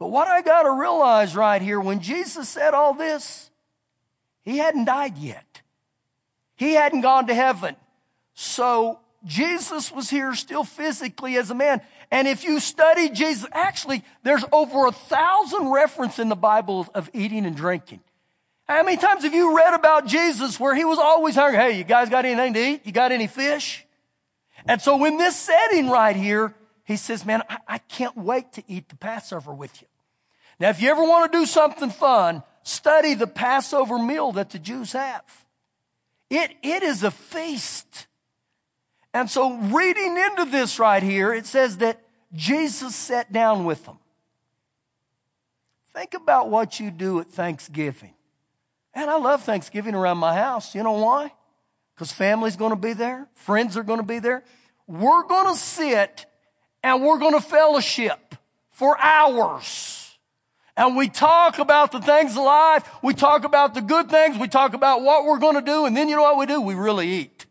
But 0.00 0.08
what 0.08 0.26
I 0.26 0.42
got 0.42 0.64
to 0.64 0.72
realize 0.72 1.36
right 1.36 1.62
here, 1.62 1.80
when 1.80 2.00
Jesus 2.00 2.48
said 2.48 2.74
all 2.74 2.94
this, 2.94 3.50
he 4.42 4.58
hadn't 4.58 4.86
died 4.86 5.16
yet. 5.16 5.53
He 6.56 6.74
hadn't 6.74 7.00
gone 7.00 7.26
to 7.26 7.34
heaven. 7.34 7.76
So 8.34 9.00
Jesus 9.24 9.90
was 9.90 10.10
here 10.10 10.34
still 10.34 10.64
physically 10.64 11.36
as 11.36 11.50
a 11.50 11.54
man. 11.54 11.80
And 12.10 12.28
if 12.28 12.44
you 12.44 12.60
study 12.60 13.08
Jesus, 13.10 13.46
actually, 13.52 14.04
there's 14.22 14.44
over 14.52 14.86
a 14.86 14.92
thousand 14.92 15.70
references 15.70 16.18
in 16.18 16.28
the 16.28 16.36
Bible 16.36 16.86
of 16.94 17.10
eating 17.12 17.46
and 17.46 17.56
drinking. 17.56 18.00
How 18.68 18.82
many 18.82 18.96
times 18.96 19.24
have 19.24 19.34
you 19.34 19.56
read 19.56 19.74
about 19.74 20.06
Jesus 20.06 20.58
where 20.58 20.74
he 20.74 20.84
was 20.84 20.98
always 20.98 21.34
hungry? 21.34 21.58
Hey, 21.58 21.78
you 21.78 21.84
guys 21.84 22.08
got 22.08 22.24
anything 22.24 22.54
to 22.54 22.60
eat? 22.60 22.82
You 22.84 22.92
got 22.92 23.12
any 23.12 23.26
fish? 23.26 23.84
And 24.66 24.80
so 24.80 25.04
in 25.04 25.18
this 25.18 25.36
setting 25.36 25.90
right 25.90 26.16
here, 26.16 26.54
he 26.84 26.96
says, 26.96 27.26
man, 27.26 27.42
I, 27.48 27.58
I 27.68 27.78
can't 27.78 28.16
wait 28.16 28.52
to 28.54 28.62
eat 28.66 28.88
the 28.88 28.96
Passover 28.96 29.52
with 29.52 29.82
you. 29.82 29.88
Now, 30.60 30.70
if 30.70 30.80
you 30.80 30.90
ever 30.90 31.02
want 31.02 31.32
to 31.32 31.38
do 31.38 31.46
something 31.46 31.90
fun, 31.90 32.42
study 32.62 33.14
the 33.14 33.26
Passover 33.26 33.98
meal 33.98 34.32
that 34.32 34.50
the 34.50 34.58
Jews 34.58 34.92
have. 34.92 35.43
It, 36.34 36.52
it 36.62 36.82
is 36.82 37.02
a 37.02 37.10
feast. 37.10 38.06
And 39.12 39.30
so 39.30 39.56
reading 39.56 40.16
into 40.16 40.44
this 40.46 40.78
right 40.78 41.02
here, 41.02 41.32
it 41.32 41.46
says 41.46 41.78
that 41.78 42.00
Jesus 42.32 42.96
sat 42.96 43.32
down 43.32 43.64
with 43.64 43.84
them. 43.84 43.98
Think 45.92 46.14
about 46.14 46.48
what 46.48 46.80
you 46.80 46.90
do 46.90 47.20
at 47.20 47.28
Thanksgiving. 47.28 48.14
And 48.92 49.10
I 49.10 49.16
love 49.18 49.42
Thanksgiving 49.42 49.94
around 49.94 50.18
my 50.18 50.34
house. 50.34 50.74
You 50.74 50.82
know 50.82 50.92
why? 50.92 51.30
because 51.94 52.10
family's 52.10 52.56
going 52.56 52.70
to 52.70 52.76
be 52.76 52.92
there, 52.92 53.28
friends 53.34 53.76
are 53.76 53.82
going 53.82 54.00
to 54.00 54.06
be 54.06 54.18
there. 54.18 54.42
We're 54.86 55.22
going 55.24 55.52
to 55.52 55.58
sit 55.58 56.26
and 56.82 57.02
we're 57.02 57.18
going 57.18 57.34
to 57.34 57.40
fellowship 57.40 58.34
for 58.70 58.98
hours. 59.00 60.03
And 60.76 60.96
we 60.96 61.08
talk 61.08 61.58
about 61.58 61.92
the 61.92 62.00
things 62.00 62.32
of 62.32 62.44
life. 62.44 62.88
We 63.02 63.14
talk 63.14 63.44
about 63.44 63.74
the 63.74 63.80
good 63.80 64.10
things. 64.10 64.38
We 64.38 64.48
talk 64.48 64.74
about 64.74 65.02
what 65.02 65.24
we're 65.24 65.38
going 65.38 65.54
to 65.54 65.62
do. 65.62 65.86
And 65.86 65.96
then 65.96 66.08
you 66.08 66.16
know 66.16 66.22
what 66.22 66.38
we 66.38 66.46
do? 66.46 66.60
We 66.60 66.74
really 66.74 67.08
eat. 67.08 67.46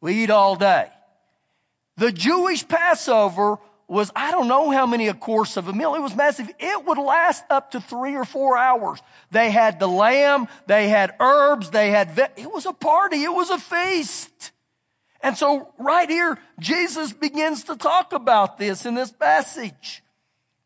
We 0.00 0.24
eat 0.24 0.30
all 0.30 0.56
day. 0.56 0.88
The 1.98 2.10
Jewish 2.10 2.66
Passover 2.66 3.58
was, 3.86 4.10
I 4.16 4.30
don't 4.30 4.48
know 4.48 4.70
how 4.70 4.86
many 4.86 5.08
a 5.08 5.14
course 5.14 5.56
of 5.56 5.68
a 5.68 5.72
meal. 5.72 5.94
It 5.94 6.00
was 6.00 6.16
massive. 6.16 6.48
It 6.58 6.86
would 6.86 6.96
last 6.96 7.44
up 7.50 7.72
to 7.72 7.80
three 7.80 8.14
or 8.14 8.24
four 8.24 8.56
hours. 8.56 9.00
They 9.32 9.50
had 9.50 9.80
the 9.80 9.88
lamb, 9.88 10.48
they 10.66 10.88
had 10.88 11.14
herbs, 11.18 11.70
they 11.70 11.90
had, 11.90 12.12
ve- 12.12 12.40
it 12.42 12.50
was 12.50 12.66
a 12.66 12.72
party, 12.72 13.24
it 13.24 13.32
was 13.32 13.50
a 13.50 13.58
feast. 13.58 14.52
And 15.20 15.36
so 15.36 15.74
right 15.76 16.08
here, 16.08 16.38
Jesus 16.58 17.12
begins 17.12 17.64
to 17.64 17.76
talk 17.76 18.12
about 18.12 18.56
this 18.58 18.86
in 18.86 18.94
this 18.94 19.10
passage. 19.10 20.02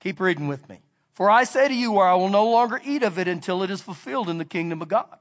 Keep 0.00 0.20
reading 0.20 0.46
with 0.46 0.68
me. 0.68 0.83
For 1.14 1.30
I 1.30 1.44
say 1.44 1.68
to 1.68 1.74
you, 1.74 1.98
I 1.98 2.14
will 2.14 2.28
no 2.28 2.48
longer 2.50 2.80
eat 2.84 3.02
of 3.02 3.18
it 3.18 3.28
until 3.28 3.62
it 3.62 3.70
is 3.70 3.80
fulfilled 3.80 4.28
in 4.28 4.38
the 4.38 4.44
kingdom 4.44 4.82
of 4.82 4.88
God. 4.88 5.18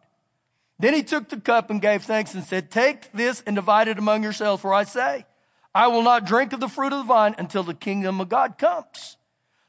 Then 0.79 0.93
he 0.93 1.03
took 1.03 1.29
the 1.29 1.39
cup 1.39 1.69
and 1.69 1.81
gave 1.81 2.03
thanks 2.03 2.33
and 2.33 2.43
said, 2.43 2.71
take 2.71 3.11
this 3.11 3.43
and 3.45 3.55
divide 3.55 3.87
it 3.87 3.99
among 3.99 4.23
yourselves, 4.23 4.61
for 4.61 4.73
I 4.73 4.83
say, 4.83 5.25
I 5.73 5.87
will 5.87 6.01
not 6.01 6.25
drink 6.25 6.51
of 6.51 6.59
the 6.59 6.67
fruit 6.67 6.93
of 6.93 6.99
the 6.99 7.05
vine 7.05 7.35
until 7.37 7.63
the 7.63 7.73
kingdom 7.73 8.19
of 8.19 8.29
God 8.29 8.57
comes. 8.57 9.17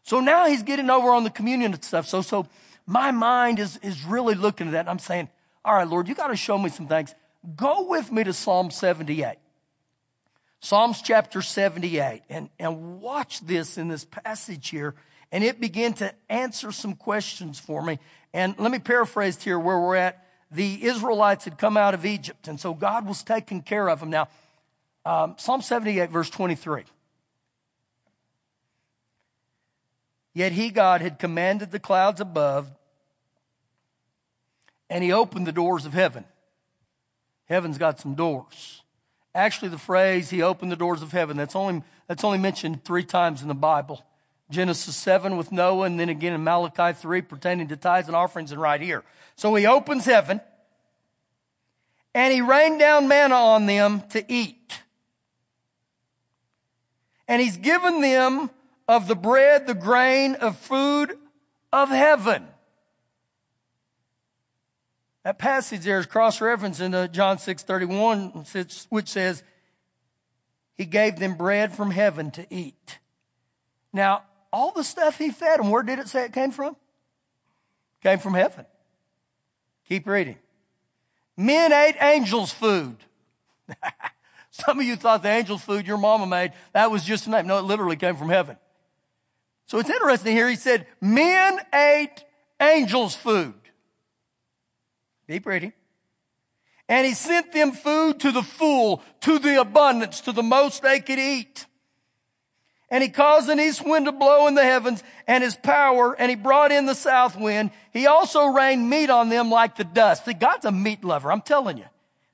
So 0.02 0.20
now 0.20 0.46
he's 0.46 0.62
getting 0.62 0.90
over 0.90 1.10
on 1.10 1.24
the 1.24 1.30
communion 1.30 1.80
stuff. 1.82 2.06
So, 2.06 2.22
so 2.22 2.46
my 2.86 3.10
mind 3.10 3.58
is, 3.58 3.78
is 3.78 4.04
really 4.04 4.34
looking 4.34 4.66
at 4.68 4.72
that. 4.72 4.80
And 4.80 4.90
I'm 4.90 4.98
saying, 4.98 5.28
all 5.64 5.74
right, 5.74 5.88
Lord, 5.88 6.08
you 6.08 6.14
got 6.14 6.28
to 6.28 6.36
show 6.36 6.58
me 6.58 6.68
some 6.68 6.86
things. 6.86 7.14
Go 7.56 7.86
with 7.88 8.10
me 8.12 8.24
to 8.24 8.32
Psalm 8.32 8.70
78. 8.70 9.36
Psalms 10.60 11.02
chapter 11.02 11.42
78 11.42 12.22
and, 12.30 12.48
and 12.58 13.00
watch 13.00 13.40
this 13.40 13.76
in 13.76 13.88
this 13.88 14.04
passage 14.04 14.70
here. 14.70 14.94
And 15.34 15.42
it 15.42 15.60
began 15.60 15.94
to 15.94 16.14
answer 16.28 16.70
some 16.70 16.94
questions 16.94 17.58
for 17.58 17.82
me. 17.82 17.98
And 18.32 18.54
let 18.56 18.70
me 18.70 18.78
paraphrase 18.78 19.42
here 19.42 19.58
where 19.58 19.80
we're 19.80 19.96
at. 19.96 20.24
The 20.52 20.84
Israelites 20.84 21.44
had 21.44 21.58
come 21.58 21.76
out 21.76 21.92
of 21.92 22.06
Egypt. 22.06 22.46
And 22.46 22.60
so 22.60 22.72
God 22.72 23.04
was 23.04 23.24
taking 23.24 23.60
care 23.60 23.90
of 23.90 23.98
them. 23.98 24.10
Now, 24.10 24.28
um, 25.04 25.34
Psalm 25.36 25.60
78, 25.60 26.08
verse 26.08 26.30
23. 26.30 26.84
Yet 30.34 30.52
he, 30.52 30.70
God, 30.70 31.00
had 31.00 31.18
commanded 31.18 31.72
the 31.72 31.80
clouds 31.80 32.20
above, 32.20 32.70
and 34.88 35.02
he 35.02 35.10
opened 35.10 35.48
the 35.48 35.52
doors 35.52 35.84
of 35.84 35.94
heaven. 35.94 36.24
Heaven's 37.46 37.76
got 37.76 37.98
some 37.98 38.14
doors. 38.14 38.82
Actually, 39.34 39.70
the 39.70 39.78
phrase, 39.78 40.30
he 40.30 40.42
opened 40.42 40.70
the 40.70 40.76
doors 40.76 41.02
of 41.02 41.10
heaven, 41.10 41.36
that's 41.36 41.56
only, 41.56 41.82
that's 42.06 42.22
only 42.22 42.38
mentioned 42.38 42.84
three 42.84 43.04
times 43.04 43.42
in 43.42 43.48
the 43.48 43.54
Bible. 43.54 44.04
Genesis 44.50 44.96
7 44.96 45.36
with 45.36 45.52
Noah, 45.52 45.86
and 45.86 45.98
then 45.98 46.08
again 46.08 46.32
in 46.32 46.44
Malachi 46.44 46.92
3 46.92 47.22
pertaining 47.22 47.68
to 47.68 47.76
tithes 47.76 48.08
and 48.08 48.16
offerings, 48.16 48.52
and 48.52 48.60
right 48.60 48.80
here. 48.80 49.02
So 49.36 49.54
he 49.54 49.66
opens 49.66 50.04
heaven, 50.04 50.40
and 52.14 52.32
he 52.32 52.40
rained 52.40 52.78
down 52.78 53.08
manna 53.08 53.34
on 53.34 53.66
them 53.66 54.02
to 54.10 54.24
eat 54.32 54.80
and 57.28 57.40
he's 57.40 57.56
given 57.56 58.00
them 58.00 58.50
of 58.86 59.08
the 59.08 59.14
bread, 59.14 59.66
the 59.66 59.74
grain 59.74 60.34
of 60.36 60.56
food 60.58 61.16
of 61.72 61.88
heaven. 61.88 62.46
That 65.22 65.38
passage 65.38 65.82
there 65.82 65.98
is 65.98 66.06
cross-referenced 66.06 66.80
into 66.80 67.08
John 67.08 67.38
6 67.38 67.62
31, 67.62 68.44
which 68.90 69.08
says, 69.08 69.42
He 70.76 70.84
gave 70.84 71.16
them 71.16 71.34
bread 71.34 71.74
from 71.74 71.90
heaven 71.90 72.30
to 72.32 72.46
eat. 72.50 72.98
Now, 73.92 74.24
all 74.54 74.70
the 74.70 74.84
stuff 74.84 75.18
he 75.18 75.30
fed 75.30 75.58
them, 75.58 75.68
where 75.68 75.82
did 75.82 75.98
it 75.98 76.06
say 76.06 76.24
it 76.24 76.32
came 76.32 76.52
from? 76.52 76.76
Came 78.04 78.20
from 78.20 78.34
heaven. 78.34 78.64
Keep 79.88 80.06
reading. 80.06 80.36
Men 81.36 81.72
ate 81.72 81.96
angels' 82.00 82.52
food. 82.52 82.96
Some 84.52 84.78
of 84.78 84.86
you 84.86 84.94
thought 84.94 85.24
the 85.24 85.28
angel's 85.28 85.62
food 85.62 85.88
your 85.88 85.98
mama 85.98 86.26
made, 86.26 86.52
that 86.72 86.92
was 86.92 87.04
just 87.04 87.26
a 87.26 87.30
name. 87.30 87.48
No, 87.48 87.58
it 87.58 87.62
literally 87.62 87.96
came 87.96 88.14
from 88.14 88.28
heaven. 88.28 88.56
So 89.66 89.78
it's 89.80 89.90
interesting 89.90 90.36
here. 90.36 90.48
He 90.48 90.54
said, 90.54 90.86
men 91.00 91.58
ate 91.74 92.24
angels' 92.60 93.16
food. 93.16 93.54
Keep 95.28 95.46
reading. 95.46 95.72
And 96.88 97.04
he 97.04 97.14
sent 97.14 97.52
them 97.52 97.72
food 97.72 98.20
to 98.20 98.30
the 98.30 98.42
full, 98.42 99.02
to 99.22 99.40
the 99.40 99.60
abundance, 99.60 100.20
to 100.20 100.32
the 100.32 100.44
most 100.44 100.82
they 100.82 101.00
could 101.00 101.18
eat. 101.18 101.66
And 102.94 103.02
he 103.02 103.08
caused 103.08 103.48
an 103.48 103.58
east 103.58 103.84
wind 103.84 104.06
to 104.06 104.12
blow 104.12 104.46
in 104.46 104.54
the 104.54 104.62
heavens 104.62 105.02
and 105.26 105.42
his 105.42 105.56
power, 105.56 106.14
and 106.16 106.30
he 106.30 106.36
brought 106.36 106.70
in 106.70 106.86
the 106.86 106.94
south 106.94 107.36
wind. 107.36 107.72
He 107.92 108.06
also 108.06 108.46
rained 108.46 108.88
meat 108.88 109.10
on 109.10 109.30
them 109.30 109.50
like 109.50 109.74
the 109.74 109.82
dust. 109.82 110.26
See, 110.26 110.32
God's 110.32 110.64
a 110.64 110.70
meat 110.70 111.02
lover, 111.02 111.32
I'm 111.32 111.40
telling 111.40 111.76
you. 111.76 111.86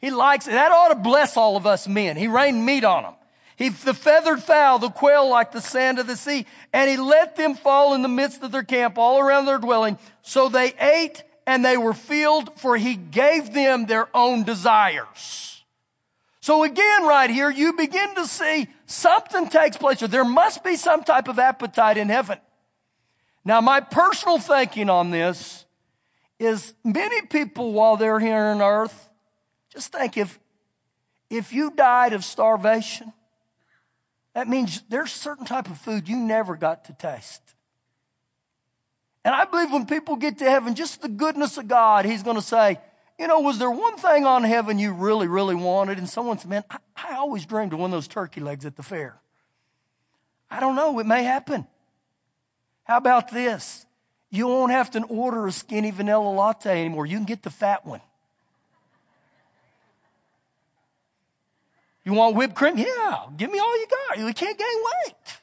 He 0.02 0.10
likes 0.10 0.46
it. 0.46 0.50
That 0.50 0.70
ought 0.70 0.88
to 0.88 0.96
bless 0.96 1.38
all 1.38 1.56
of 1.56 1.66
us 1.66 1.88
men. 1.88 2.18
He 2.18 2.28
rained 2.28 2.66
meat 2.66 2.84
on 2.84 3.04
them. 3.04 3.14
He, 3.56 3.70
the 3.70 3.94
feathered 3.94 4.42
fowl, 4.42 4.78
the 4.78 4.90
quail 4.90 5.30
like 5.30 5.52
the 5.52 5.62
sand 5.62 5.98
of 5.98 6.06
the 6.06 6.14
sea, 6.14 6.44
and 6.74 6.90
he 6.90 6.98
let 6.98 7.36
them 7.36 7.54
fall 7.54 7.94
in 7.94 8.02
the 8.02 8.08
midst 8.08 8.42
of 8.42 8.52
their 8.52 8.62
camp 8.62 8.98
all 8.98 9.18
around 9.18 9.46
their 9.46 9.56
dwelling. 9.56 9.96
So 10.20 10.50
they 10.50 10.74
ate 10.78 11.22
and 11.46 11.64
they 11.64 11.78
were 11.78 11.94
filled, 11.94 12.60
for 12.60 12.76
he 12.76 12.96
gave 12.96 13.54
them 13.54 13.86
their 13.86 14.14
own 14.14 14.44
desires. 14.44 15.49
So 16.40 16.64
again, 16.64 17.06
right 17.06 17.28
here, 17.28 17.50
you 17.50 17.74
begin 17.74 18.14
to 18.14 18.26
see 18.26 18.66
something 18.86 19.48
takes 19.48 19.76
place. 19.76 20.00
There 20.00 20.24
must 20.24 20.64
be 20.64 20.76
some 20.76 21.04
type 21.04 21.28
of 21.28 21.38
appetite 21.38 21.98
in 21.98 22.08
heaven. 22.08 22.38
Now, 23.44 23.60
my 23.60 23.80
personal 23.80 24.38
thinking 24.38 24.88
on 24.88 25.10
this 25.10 25.66
is 26.38 26.74
many 26.82 27.22
people 27.26 27.72
while 27.72 27.96
they're 27.96 28.18
here 28.18 28.36
on 28.36 28.62
earth, 28.62 29.10
just 29.70 29.92
think 29.92 30.16
if, 30.16 30.38
if 31.28 31.52
you 31.52 31.70
died 31.70 32.14
of 32.14 32.24
starvation, 32.24 33.12
that 34.34 34.48
means 34.48 34.82
there's 34.88 35.12
certain 35.12 35.44
type 35.44 35.68
of 35.68 35.78
food 35.78 36.08
you 36.08 36.16
never 36.16 36.56
got 36.56 36.86
to 36.86 36.94
taste. 36.94 37.42
And 39.24 39.34
I 39.34 39.44
believe 39.44 39.70
when 39.70 39.84
people 39.84 40.16
get 40.16 40.38
to 40.38 40.44
heaven, 40.44 40.74
just 40.74 41.02
the 41.02 41.08
goodness 41.08 41.58
of 41.58 41.68
God, 41.68 42.06
He's 42.06 42.22
going 42.22 42.36
to 42.36 42.42
say, 42.42 42.78
you 43.20 43.26
know, 43.26 43.40
was 43.40 43.58
there 43.58 43.70
one 43.70 43.98
thing 43.98 44.24
on 44.24 44.44
heaven 44.44 44.78
you 44.78 44.94
really, 44.94 45.28
really 45.28 45.54
wanted? 45.54 45.98
And 45.98 46.08
someone 46.08 46.38
said, 46.38 46.48
man, 46.48 46.64
I, 46.70 46.78
I 46.96 47.16
always 47.16 47.44
dreamed 47.44 47.74
of 47.74 47.78
one 47.78 47.90
of 47.90 47.92
those 47.92 48.08
turkey 48.08 48.40
legs 48.40 48.64
at 48.64 48.76
the 48.76 48.82
fair. 48.82 49.20
I 50.50 50.58
don't 50.58 50.74
know. 50.74 50.98
It 50.98 51.06
may 51.06 51.22
happen. 51.22 51.66
How 52.84 52.96
about 52.96 53.30
this? 53.30 53.84
You 54.30 54.46
won't 54.46 54.72
have 54.72 54.90
to 54.92 55.02
order 55.02 55.46
a 55.46 55.52
skinny 55.52 55.90
vanilla 55.90 56.30
latte 56.30 56.70
anymore. 56.70 57.04
You 57.04 57.18
can 57.18 57.26
get 57.26 57.42
the 57.42 57.50
fat 57.50 57.84
one. 57.84 58.00
You 62.06 62.14
want 62.14 62.36
whipped 62.36 62.54
cream? 62.54 62.78
Yeah, 62.78 63.26
give 63.36 63.52
me 63.52 63.58
all 63.58 63.78
you 63.78 63.86
got. 63.86 64.18
You 64.18 64.32
can't 64.32 64.58
gain 64.58 64.66
weight. 65.04 65.36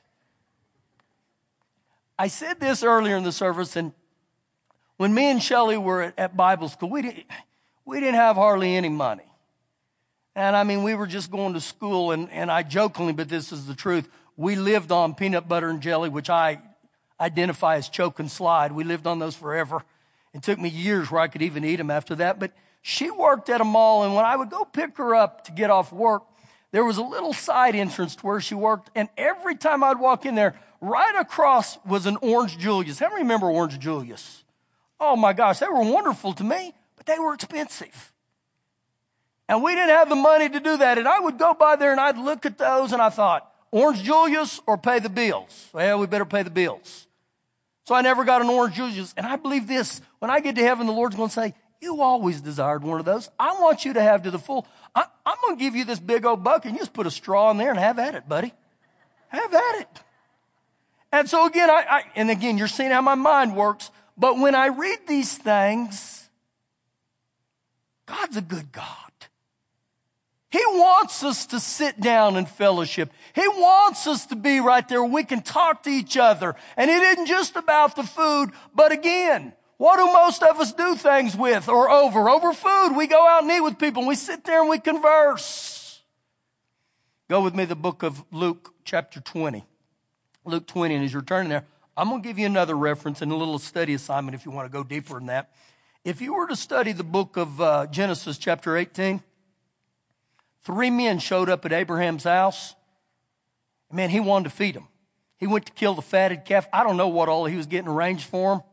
I 2.17 2.27
said 2.27 2.59
this 2.59 2.81
earlier 2.81 3.15
in 3.15 3.23
the 3.23 3.31
service, 3.31 3.75
and 3.75 3.93
when 4.97 5.13
me 5.13 5.25
and 5.25 5.43
Shelly 5.43 5.77
were 5.77 6.01
at, 6.01 6.17
at 6.17 6.35
Bible 6.35 6.69
school, 6.69 6.89
we 6.89 7.03
didn't, 7.03 7.25
we 7.88 8.02
didn't 8.02 8.15
have 8.15 8.36
hardly 8.36 8.76
any 8.76 8.89
money. 8.89 9.23
And 10.36 10.56
I 10.56 10.63
mean, 10.63 10.84
we 10.84 10.93
were 10.93 11.08
just 11.08 11.32
going 11.32 11.54
to 11.54 11.62
school, 11.62 12.12
and, 12.12 12.30
and 12.30 12.52
I 12.52 12.62
jokingly, 12.62 13.13
but 13.13 13.30
this 13.30 13.52
is 13.52 13.65
the 13.65 13.73
truth, 13.73 14.08
we 14.36 14.56
lived 14.56 14.91
on 14.91 15.15
peanut 15.15 15.47
butter 15.47 15.69
and 15.69 15.82
jelly, 15.82 16.10
which 16.10 16.30
I 16.30 16.62
identify 17.19 17.78
as 17.78 17.89
choke 17.89 18.19
and 18.19 18.30
slide. 18.30 18.73
We 18.73 18.84
lived 18.84 19.08
on 19.08 19.17
those 19.17 19.36
forever. 19.36 19.84
It 20.34 20.43
took 20.43 20.60
me 20.60 20.69
years 20.69 21.10
where 21.10 21.21
I 21.21 21.30
could 21.30 21.41
even 21.41 21.63
eat 21.63 21.78
them 21.78 21.89
after 21.89 22.13
that. 22.15 22.39
But 22.39 22.52
she 22.82 23.10
worked 23.10 23.50
at 23.50 23.62
a 23.62 23.63
mall, 23.63 24.04
and 24.04 24.13
when 24.13 24.26
I 24.26 24.36
would 24.36 24.52
go 24.52 24.65
pick 24.65 24.97
her 24.97 25.15
up 25.15 25.45
to 25.45 25.54
get 25.54 25.69
off 25.69 25.91
work, 25.91 26.23
there 26.71 26.84
was 26.84 26.97
a 26.97 27.04
little 27.04 27.34
side 27.34 27.73
entrance 27.73 28.17
to 28.17 28.26
where 28.26 28.41
she 28.41 28.54
worked, 28.54 28.91
and 28.95 29.08
every 29.17 29.56
time 29.56 29.82
I'd 29.82 29.97
walk 29.97 30.26
in 30.26 30.36
there, 30.36 30.60
right 30.82 31.15
across 31.17 31.80
was 31.86 32.06
an 32.06 32.17
Orange 32.17 32.58
Julius. 32.58 33.00
How 33.00 33.08
many 33.08 33.21
remember 33.21 33.50
Orange 33.50 33.80
Julius? 33.80 34.43
Oh 35.00 35.15
my 35.15 35.32
gosh, 35.32 35.60
they 35.60 35.67
were 35.67 35.89
wonderful 35.89 36.34
to 36.34 36.43
me, 36.43 36.73
they 37.08 37.17
were 37.17 37.34
expensive. 37.34 38.13
And 39.50 39.63
we 39.63 39.74
didn't 39.74 39.89
have 39.89 40.10
the 40.10 40.15
money 40.15 40.50
to 40.50 40.60
do 40.60 40.78
that. 40.78 40.98
And 40.98 41.08
I 41.08 41.20
would 41.20 41.38
go 41.38 41.54
by 41.54 41.76
there 41.76 41.91
and 41.91 42.00
I'd 42.00 42.17
look 42.17 42.46
at 42.46 42.58
those 42.58 42.91
and 42.91 43.02
I 43.02 43.10
thought, 43.10 43.52
Orange 43.72 44.04
Julius 44.04 44.62
or 44.67 44.78
pay 44.78 45.00
the 45.00 45.10
bills? 45.10 45.70
Well, 45.74 46.00
we 46.00 46.08
better 46.08 46.26
pay 46.26 46.43
the 46.43 46.50
bills. 46.50 47.08
So 47.86 47.96
I 47.96 48.02
never 48.02 48.26
got 48.26 48.41
an 48.41 48.50
Orange 48.50 48.76
Julius. 48.76 49.13
And 49.15 49.26
I 49.26 49.38
believe 49.38 49.67
this, 49.67 50.02
when 50.20 50.30
I 50.30 50.39
get 50.41 50.56
to 50.56 50.62
heaven, 50.62 50.88
the 50.88 50.93
Lord's 50.93 51.15
going 51.15 51.30
to 51.30 51.34
say, 51.34 51.54
you 51.80 52.02
always 52.02 52.41
desired 52.41 52.84
one 52.84 53.00
of 53.00 53.06
those. 53.06 53.30
I 53.39 53.54
want 53.60 53.86
you 53.86 53.93
to 53.93 54.02
have 54.02 54.24
to 54.24 54.32
the 54.32 54.39
full. 54.39 54.67
I, 54.96 55.06
am 55.26 55.36
going 55.46 55.58
to 55.58 55.63
give 55.63 55.76
you 55.76 55.86
this 55.86 56.00
big 56.00 56.26
old 56.26 56.43
bucket. 56.43 56.65
And 56.65 56.74
you 56.74 56.80
just 56.80 56.93
put 56.93 57.08
a 57.08 57.12
straw 57.12 57.52
in 57.52 57.58
there 57.58 57.70
and 57.70 57.80
have 57.80 58.00
at 58.00 58.15
it, 58.15 58.28
buddy. 58.28 58.52
Have 59.30 59.54
at 59.54 59.82
it. 59.82 59.88
And 61.12 61.30
so 61.30 61.46
again, 61.46 61.70
I, 61.70 61.86
I, 61.89 62.04
and 62.15 62.30
again, 62.30 62.58
you're 62.58 62.67
seeing 62.67 62.91
how 62.91 63.02
my 63.02 63.15
mind 63.15 63.56
works. 63.56 63.91
But 64.17 64.39
when 64.39 64.56
I 64.56 64.67
read 64.67 65.00
these 65.08 65.38
things, 65.38 66.16
God's 68.08 68.38
a 68.38 68.41
good 68.41 68.72
God. 68.72 68.86
He 70.50 70.63
wants 70.65 71.24
us 71.24 71.46
to 71.48 71.60
sit 71.60 72.00
down 72.00 72.38
and 72.38 72.50
fellowship. 72.50 73.12
He 73.36 73.48
wants 73.48 74.08
us 74.08 74.26
to 74.28 74.36
be 74.36 74.60
right 74.60 74.88
there. 74.88 75.04
We 75.04 75.24
can 75.24 75.41
talk 75.41 75.84
to 75.84 75.89
each 75.89 76.17
other. 76.17 76.56
And 76.78 76.89
it 76.89 77.04
isn't 77.04 77.28
just 77.28 77.56
about 77.56 77.96
the 77.96 78.04
food, 78.04 78.52
but 78.74 78.91
again, 78.91 79.54
what 79.76 79.98
do 79.98 80.06
most 80.06 80.41
of 80.41 80.60
us 80.60 80.74
do 80.74 80.96
things 80.96 81.36
with 81.36 81.70
or 81.70 81.89
over? 81.91 82.30
Over 82.30 82.54
food. 82.54 82.96
We 82.96 83.08
go 83.08 83.28
out 83.28 83.43
and 83.43 83.52
eat 83.52 83.62
with 83.62 83.78
people 83.78 84.02
and 84.02 84.08
we 84.08 84.15
sit 84.15 84.43
there 84.46 84.62
and 84.62 84.70
we 84.70 84.80
converse. 84.80 86.02
Go 87.30 87.41
with 87.41 87.54
me 87.54 87.65
the 87.65 87.76
book 87.76 88.02
of 88.04 88.24
Luke 88.32 88.74
chapter 88.86 89.20
20. 89.20 89.65
Luke 90.46 90.65
20, 90.65 90.96
and 90.96 91.04
as 91.04 91.12
you're 91.12 91.22
turning 91.22 91.50
there, 91.50 91.65
I'm 91.96 92.10
going 92.10 92.22
to 92.22 92.28
give 92.28 92.39
you 92.39 92.46
another 92.46 92.76
reference 92.76 93.22
and 93.22 93.32
a 93.32 93.36
little 93.36 93.60
study 93.60 93.93
assignment 93.93 94.34
if 94.34 94.46
you 94.46 94.52
want 94.52 94.72
to 94.72 94.72
go 94.72 94.84
deeper 94.84 95.17
in 95.17 95.26
that. 95.26 95.52
If 96.08 96.22
you 96.22 96.36
were 96.36 96.48
to 96.48 96.56
study 96.56 96.93
the 96.93 97.04
book 97.04 97.36
of 97.36 97.60
uh, 97.60 97.86
Genesis 97.88 98.38
chapter 98.38 98.78
18, 98.78 99.22
three 100.63 100.89
men 100.89 101.20
showed 101.20 101.50
up 101.50 101.65
at 101.65 101.74
Abraham's 101.74 102.24
house. 102.24 102.76
Man, 103.91 104.10
he 104.10 104.22
wanted 104.22 104.46
to 104.46 104.56
feed 104.56 104.76
them. 104.76 104.88
He 105.36 105.48
went 105.48 105.65
to 105.65 105.74
kill 105.74 105.96
the 105.96 106.02
fatted 106.02 106.46
calf. 106.46 106.65
I 106.72 106.86
don't 106.86 106.96
know 106.96 107.10
what 107.10 107.28
all 107.28 107.43
he 107.43 107.58
was 107.58 107.65
getting 107.65 107.89
arranged 107.89 108.24
for 108.24 108.56
them. 108.56 108.63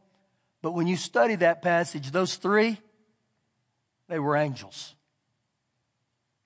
But 0.63 0.75
when 0.75 0.87
you 0.87 0.97
study 0.97 1.35
that 1.35 1.61
passage, 1.61 2.13
those 2.13 2.37
three, 2.37 2.79
they 4.09 4.21
were 4.21 4.37
angels. 4.37 4.95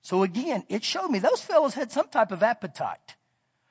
So 0.01 0.23
again, 0.23 0.63
it 0.69 0.83
showed 0.83 1.09
me 1.09 1.19
those 1.19 1.39
fellows 1.41 1.75
had 1.75 1.91
some 1.91 2.07
type 2.07 2.31
of 2.31 2.41
appetite. 2.41 3.15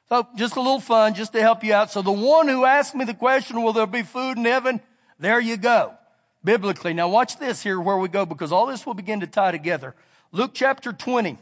So 0.09 0.25
just 0.37 0.55
a 0.55 0.61
little 0.61 0.79
fun, 0.79 1.15
just 1.15 1.33
to 1.33 1.41
help 1.41 1.65
you 1.65 1.75
out. 1.75 1.91
So 1.91 2.01
the 2.01 2.13
one 2.13 2.47
who 2.47 2.65
asked 2.65 2.95
me 2.95 3.05
the 3.05 3.13
question, 3.13 3.61
will 3.61 3.73
there 3.73 3.89
be 3.89 4.05
food 4.05 4.39
in 4.39 4.45
heaven? 4.45 4.81
There 5.19 5.41
you 5.41 5.57
go. 5.57 5.99
Biblically. 6.45 6.95
Now 6.95 7.09
watch 7.09 7.39
this 7.39 7.63
here 7.63 7.81
where 7.81 7.97
we 7.97 8.09
go 8.09 8.25
because 8.25 8.53
all 8.53 8.67
this 8.67 8.87
will 8.87 8.95
begin 8.95 9.21
to 9.21 9.27
tie 9.27 9.51
together. 9.51 9.95
Luke 10.33 10.53
chapter 10.55 10.93
20. 10.93 11.39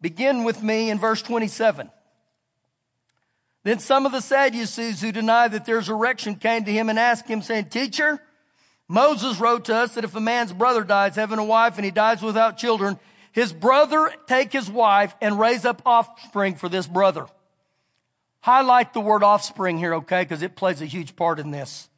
Begin 0.00 0.44
with 0.44 0.62
me 0.62 0.90
in 0.90 0.98
verse 0.98 1.22
27. 1.22 1.90
Then 3.64 3.78
some 3.78 4.06
of 4.06 4.12
the 4.12 4.20
Sadducees 4.20 5.00
who 5.00 5.10
deny 5.10 5.48
that 5.48 5.64
there's 5.64 5.88
erection 5.88 6.36
came 6.36 6.64
to 6.64 6.72
him 6.72 6.88
and 6.88 6.98
asked 6.98 7.28
him 7.28 7.42
saying, 7.42 7.66
teacher, 7.66 8.22
Moses 8.88 9.40
wrote 9.40 9.64
to 9.64 9.74
us 9.74 9.94
that 9.94 10.04
if 10.04 10.14
a 10.14 10.20
man's 10.20 10.52
brother 10.52 10.84
dies 10.84 11.16
having 11.16 11.38
a 11.38 11.44
wife 11.44 11.76
and 11.76 11.84
he 11.84 11.90
dies 11.90 12.22
without 12.22 12.58
children, 12.58 12.98
his 13.32 13.52
brother 13.52 14.12
take 14.26 14.52
his 14.52 14.70
wife 14.70 15.14
and 15.20 15.40
raise 15.40 15.64
up 15.64 15.82
offspring 15.84 16.54
for 16.54 16.68
this 16.68 16.86
brother. 16.86 17.26
Highlight 18.40 18.94
the 18.94 19.00
word 19.00 19.24
offspring 19.24 19.78
here, 19.78 19.94
okay? 19.94 20.22
Because 20.22 20.42
it 20.42 20.54
plays 20.54 20.80
a 20.80 20.86
huge 20.86 21.16
part 21.16 21.40
in 21.40 21.50
this. 21.50 21.88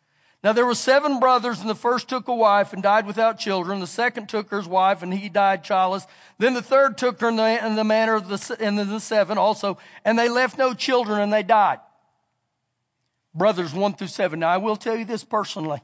Now 0.45 0.53
there 0.53 0.67
were 0.67 0.75
seven 0.75 1.19
brothers 1.19 1.61
and 1.61 1.69
the 1.69 1.75
first 1.75 2.09
took 2.09 2.29
a 2.29 2.35
wife 2.35 2.73
and 2.73 2.83
died 2.83 3.07
without 3.07 3.41
children. 3.41 3.81
The 3.81 3.89
second 3.89 4.29
took 4.29 4.51
her 4.51 4.63
wife 4.63 5.03
and 5.03 5.13
he 5.13 5.29
died 5.29 5.65
childless. 5.65 6.07
Then 6.39 6.55
the 6.55 6.63
third 6.63 6.97
took 6.97 7.21
her 7.21 7.29
in 7.29 7.37
the, 7.37 7.67
in 7.67 7.75
the 7.75 7.85
manner 7.85 8.15
of 8.15 8.29
the, 8.29 8.57
and 8.61 8.79
the 8.79 9.01
seven 9.01 9.37
also, 9.37 9.79
and 10.05 10.19
they 10.19 10.29
left 10.29 10.57
no 10.57 10.75
children 10.75 11.21
and 11.21 11.33
they 11.33 11.43
died. 11.43 11.81
Brothers 13.35 13.75
one 13.75 13.95
through 13.95 14.09
seven. 14.09 14.41
Now 14.41 14.51
I 14.51 14.59
will 14.59 14.77
tell 14.77 14.97
you 14.97 15.05
this 15.05 15.25
personally. 15.25 15.83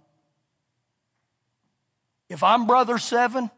If 2.29 2.43
I'm 2.43 2.67
brother 2.67 2.99
seven, 2.99 3.51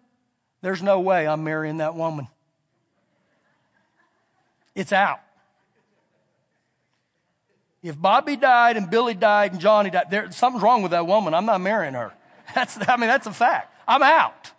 there's 0.63 0.83
no 0.83 1.01
way 1.01 1.29
I'm 1.29 1.45
marrying 1.45 1.79
that 1.79 1.95
woman. 1.95 2.29
It's 4.75 4.93
out. 4.93 5.21
If 7.87 8.01
Bobby 8.01 8.35
died 8.35 8.77
and 8.77 8.91
Billy 8.91 9.15
died 9.15 9.53
and 9.53 9.61
Johnny 9.61 9.91
died, 9.91 10.07
there, 10.11 10.31
something's 10.33 10.63
wrong 10.63 10.83
with 10.83 10.91
that 10.91 11.07
woman. 11.07 11.35
I'm 11.35 11.47
not 11.47 11.61
marrying 11.61 11.95
her. 11.95 12.13
That's, 12.55 12.77
I 12.89 12.97
mean, 12.97 13.09
that's 13.09 13.27
a 13.27 13.33
fact. 13.33 13.75
I'm 13.89 14.03
out. 14.05 14.53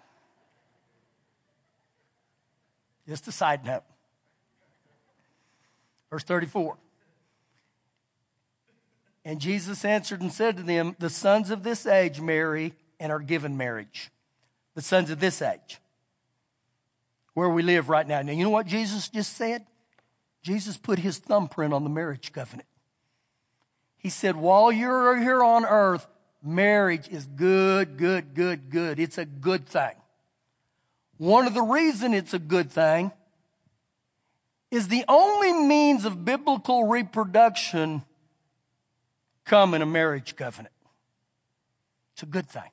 Just 3.07 3.27
a 3.27 3.31
side 3.31 3.65
note. 3.65 3.83
Verse 6.09 6.23
34. 6.23 6.75
And 9.23 9.39
Jesus 9.39 9.85
answered 9.85 10.21
and 10.21 10.31
said 10.31 10.57
to 10.57 10.63
them, 10.63 10.97
The 10.99 11.09
sons 11.09 11.49
of 11.49 11.63
this 11.63 11.85
age 11.85 12.19
marry 12.19 12.73
and 12.99 13.09
are 13.11 13.19
given 13.19 13.55
marriage. 13.55 14.11
The 14.75 14.81
sons 14.81 15.09
of 15.09 15.21
this 15.21 15.41
age, 15.41 15.79
where 17.33 17.49
we 17.49 17.63
live 17.63 17.87
right 17.87 18.07
now. 18.07 18.21
Now, 18.21 18.33
you 18.33 18.43
know 18.43 18.49
what 18.49 18.67
Jesus 18.67 19.07
just 19.07 19.37
said? 19.37 19.65
Jesus 20.43 20.77
put 20.77 20.99
his 20.99 21.17
thumbprint 21.17 21.73
on 21.73 21.83
the 21.83 21.89
marriage 21.89 22.33
covenant. 22.33 22.67
He 23.97 24.09
said, 24.09 24.35
while 24.35 24.71
you're 24.71 25.17
here 25.17 25.43
on 25.43 25.65
earth, 25.65 26.07
marriage 26.43 27.07
is 27.09 27.25
good, 27.25 27.97
good, 27.97 28.33
good, 28.33 28.69
good. 28.69 28.99
It's 28.99 29.17
a 29.17 29.25
good 29.25 29.65
thing. 29.65 29.93
One 31.17 31.47
of 31.47 31.53
the 31.53 31.63
reason 31.63 32.13
it's 32.13 32.33
a 32.33 32.39
good 32.39 32.71
thing 32.71 33.11
is 34.69 34.87
the 34.87 35.05
only 35.07 35.53
means 35.53 36.05
of 36.05 36.23
biblical 36.23 36.85
reproduction 36.85 38.03
come 39.45 39.73
in 39.73 39.81
a 39.81 39.85
marriage 39.85 40.35
covenant. 40.35 40.73
It's 42.13 42.23
a 42.23 42.27
good 42.27 42.47
thing. 42.47 42.69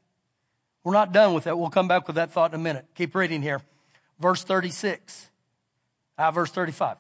We're 0.83 0.93
not 0.93 1.13
done 1.13 1.33
with 1.33 1.45
that. 1.45 1.59
We'll 1.59 1.71
come 1.71 1.89
back 1.89 2.07
with 2.07 2.17
that 2.17 2.33
thought 2.33 2.53
in 2.53 2.61
a 2.61 2.63
minute. 2.63 2.85
Keep 2.95 3.15
reading 3.15 3.41
here. 3.41 3.63
Verse 4.19 4.45
36. 4.45 5.31
Ah, 6.19 6.31
verse 6.31 6.51
35. 6.51 6.99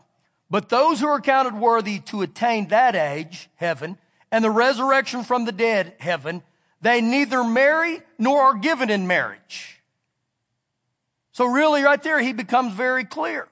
But 0.50 0.68
those 0.68 1.00
who 1.00 1.06
are 1.06 1.20
counted 1.20 1.54
worthy 1.54 1.98
to 2.00 2.22
attain 2.22 2.68
that 2.68 2.94
age, 2.94 3.48
heaven, 3.56 3.98
and 4.34 4.44
the 4.44 4.50
resurrection 4.50 5.22
from 5.22 5.44
the 5.44 5.52
dead, 5.52 5.94
heaven, 6.00 6.42
they 6.80 7.00
neither 7.00 7.44
marry 7.44 8.02
nor 8.18 8.42
are 8.42 8.54
given 8.54 8.90
in 8.90 9.06
marriage. 9.06 9.80
So 11.30 11.44
really 11.44 11.84
right 11.84 12.02
there, 12.02 12.20
he 12.20 12.32
becomes 12.32 12.72
very 12.72 13.04
clear. 13.04 13.46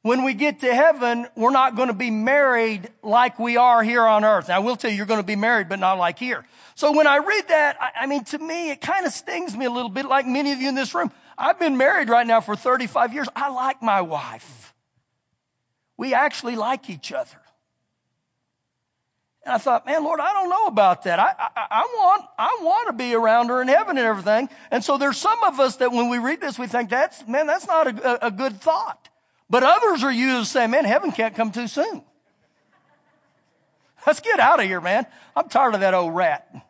When 0.00 0.24
we 0.24 0.32
get 0.32 0.60
to 0.60 0.74
heaven, 0.74 1.26
we're 1.36 1.50
not 1.50 1.76
going 1.76 1.88
to 1.88 1.94
be 1.94 2.10
married 2.10 2.88
like 3.02 3.38
we 3.38 3.58
are 3.58 3.82
here 3.82 4.02
on 4.02 4.24
earth. 4.24 4.48
Now, 4.48 4.56
I 4.56 4.58
will 4.60 4.76
tell 4.76 4.90
you, 4.90 4.96
you're 4.96 5.04
going 5.04 5.20
to 5.20 5.26
be 5.26 5.36
married, 5.36 5.68
but 5.68 5.78
not 5.78 5.98
like 5.98 6.18
here. 6.18 6.46
So 6.74 6.92
when 6.92 7.06
I 7.06 7.18
read 7.18 7.48
that, 7.48 7.76
I, 7.78 8.04
I 8.04 8.06
mean, 8.06 8.24
to 8.24 8.38
me, 8.38 8.70
it 8.70 8.80
kind 8.80 9.04
of 9.04 9.12
stings 9.12 9.54
me 9.54 9.66
a 9.66 9.70
little 9.70 9.90
bit, 9.90 10.06
like 10.06 10.26
many 10.26 10.52
of 10.52 10.62
you 10.62 10.70
in 10.70 10.74
this 10.74 10.94
room. 10.94 11.12
I've 11.36 11.58
been 11.58 11.76
married 11.76 12.08
right 12.08 12.26
now 12.26 12.40
for 12.40 12.56
35 12.56 13.12
years. 13.12 13.28
I 13.36 13.50
like 13.50 13.82
my 13.82 14.00
wife. 14.00 14.72
We 15.98 16.14
actually 16.14 16.56
like 16.56 16.88
each 16.88 17.12
other. 17.12 17.42
And 19.44 19.54
I 19.54 19.58
thought, 19.58 19.86
man, 19.86 20.04
Lord, 20.04 20.20
I 20.20 20.32
don't 20.32 20.50
know 20.50 20.66
about 20.66 21.04
that. 21.04 21.18
I, 21.18 21.32
I, 21.38 21.66
I, 21.70 21.80
want, 21.94 22.24
I 22.38 22.58
want 22.60 22.88
to 22.88 22.92
be 22.92 23.14
around 23.14 23.48
her 23.48 23.62
in 23.62 23.68
heaven 23.68 23.96
and 23.96 24.06
everything. 24.06 24.50
And 24.70 24.84
so 24.84 24.98
there's 24.98 25.16
some 25.16 25.42
of 25.44 25.58
us 25.60 25.76
that 25.76 25.92
when 25.92 26.10
we 26.10 26.18
read 26.18 26.40
this, 26.40 26.58
we 26.58 26.66
think 26.66 26.90
that's, 26.90 27.26
man, 27.26 27.46
that's 27.46 27.66
not 27.66 27.86
a, 27.86 28.26
a 28.26 28.30
good 28.30 28.60
thought. 28.60 29.08
But 29.48 29.62
others 29.62 30.04
are 30.04 30.12
used 30.12 30.52
to 30.52 30.58
say, 30.58 30.66
man, 30.66 30.84
heaven 30.84 31.10
can't 31.10 31.34
come 31.34 31.52
too 31.52 31.68
soon. 31.68 32.02
Let's 34.06 34.20
get 34.20 34.40
out 34.40 34.60
of 34.60 34.66
here, 34.66 34.80
man. 34.80 35.06
I'm 35.34 35.48
tired 35.48 35.74
of 35.74 35.80
that 35.80 35.94
old 35.94 36.14
rat. 36.14 36.66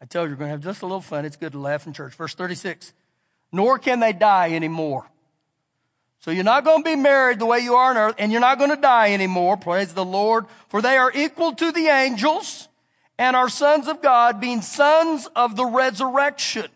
I 0.00 0.06
tell 0.06 0.22
you, 0.22 0.28
you're 0.28 0.36
going 0.36 0.48
to 0.48 0.52
have 0.52 0.62
just 0.62 0.82
a 0.82 0.86
little 0.86 1.00
fun. 1.00 1.24
It's 1.24 1.36
good 1.36 1.52
to 1.52 1.58
laugh 1.58 1.86
in 1.86 1.92
church. 1.92 2.14
Verse 2.14 2.34
36. 2.34 2.92
Nor 3.52 3.78
can 3.78 4.00
they 4.00 4.12
die 4.12 4.52
anymore. 4.52 5.10
So 6.20 6.30
you're 6.30 6.44
not 6.44 6.64
going 6.64 6.82
to 6.82 6.90
be 6.90 6.96
married 6.96 7.38
the 7.38 7.46
way 7.46 7.60
you 7.60 7.74
are 7.74 7.90
on 7.90 7.96
earth, 7.96 8.16
and 8.18 8.32
you're 8.32 8.40
not 8.40 8.58
going 8.58 8.70
to 8.70 8.76
die 8.76 9.12
anymore. 9.12 9.56
Praise 9.56 9.94
the 9.94 10.04
Lord. 10.04 10.46
For 10.68 10.82
they 10.82 10.96
are 10.96 11.12
equal 11.14 11.52
to 11.52 11.72
the 11.72 11.86
angels 11.86 12.68
and 13.18 13.36
are 13.36 13.48
sons 13.48 13.88
of 13.88 14.02
God, 14.02 14.40
being 14.40 14.62
sons 14.62 15.28
of 15.36 15.56
the 15.56 15.64
resurrection. 15.64 16.66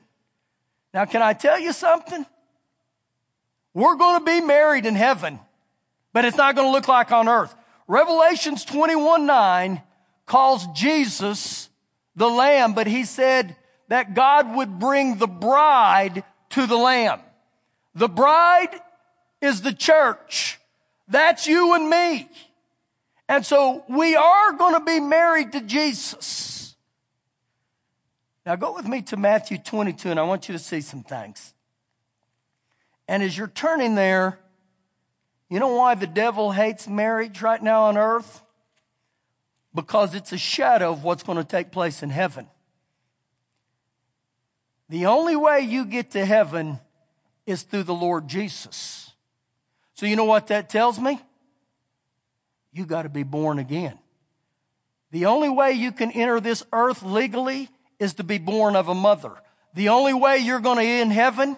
Now, 0.95 1.05
can 1.05 1.23
I 1.23 1.33
tell 1.33 1.59
you 1.59 1.73
something? 1.73 2.25
We're 3.75 3.97
going 3.97 4.21
to 4.21 4.25
be 4.25 4.41
married 4.41 4.87
in 4.87 4.95
heaven, 4.95 5.39
but 6.13 6.25
it's 6.25 6.37
not 6.37 6.57
going 6.57 6.69
to 6.69 6.73
look 6.73 6.89
like 6.89 7.13
on 7.13 7.29
earth. 7.29 7.55
Revelations 7.87 8.65
21 8.65 9.27
9 9.27 9.83
calls 10.27 10.67
Jesus 10.75 11.69
the 12.17 12.29
Lamb, 12.29 12.73
but 12.73 12.87
he 12.87 13.05
said 13.05 13.57
that 13.89 14.15
God 14.15 14.55
would 14.55 14.79
bring 14.79 15.19
the 15.19 15.27
bride 15.27 16.25
to 16.51 16.67
the 16.67 16.77
Lamb. 16.77 17.21
The 17.95 18.09
bride 18.09 18.71
is 19.41 19.63
the 19.63 19.73
church. 19.73 20.59
That's 21.09 21.47
you 21.47 21.75
and 21.75 21.89
me. 21.89 22.29
And 23.29 23.45
so 23.45 23.85
we 23.89 24.17
are 24.17 24.53
going 24.53 24.75
to 24.75 24.85
be 24.85 25.01
married 25.01 25.53
to 25.53 25.61
Jesus. 25.61 26.75
Now 28.45 28.57
go 28.57 28.75
with 28.75 28.87
me 28.87 29.03
to 29.03 29.17
Matthew 29.17 29.59
22 29.59 30.11
and 30.11 30.19
I 30.19 30.25
want 30.25 30.49
you 30.49 30.53
to 30.53 30.59
see 30.59 30.81
some 30.81 31.03
things. 31.03 31.55
And 33.07 33.23
as 33.23 33.37
you're 33.37 33.49
turning 33.49 33.95
there, 33.95 34.39
you 35.49 35.59
know 35.59 35.75
why 35.75 35.97
the 35.97 36.07
devil 36.07 36.53
hates 36.53 36.87
marriage 36.89 37.43
right 37.43 37.63
now 37.63 37.85
on 37.85 37.97
earth? 37.97 38.43
Because 39.75 40.15
it's 40.15 40.33
a 40.33 40.39
shadow 40.39 40.93
of 40.93 41.05
what's 41.05 41.23
going 41.23 41.39
to 41.39 41.45
take 41.45 41.71
place 41.71 42.03
in 42.03 42.11
heaven. 42.11 42.47
The 44.89 45.07
only 45.07 45.37
way 45.37 45.61
you 45.61 45.85
get 45.85 46.13
to 46.13 46.25
heaven 46.25 46.81
is 47.47 47.63
through 47.63 47.85
the 47.85 47.95
Lord 47.95 48.27
Jesus. 48.27 49.10
So 50.01 50.07
you 50.07 50.17
know 50.17 50.25
what 50.25 50.47
that 50.47 50.71
tells 50.71 50.99
me? 50.99 51.21
You 52.73 52.87
got 52.87 53.03
to 53.03 53.11
be 53.11 53.23
born 53.23 53.59
again. 53.59 53.99
The 55.11 55.27
only 55.27 55.51
way 55.51 55.73
you 55.73 55.93
can 55.93 56.11
enter 56.11 56.41
this 56.41 56.65
earth 56.73 57.03
legally 57.03 57.69
is 57.99 58.15
to 58.15 58.25
be 58.25 58.39
born 58.39 58.77
of 58.77 58.89
a 58.89 58.95
mother. 58.95 59.33
The 59.75 59.91
only 59.91 60.15
way 60.15 60.39
you're 60.39 60.61
going 60.61 60.79
to 60.79 60.83
in 60.83 61.11
heaven 61.11 61.55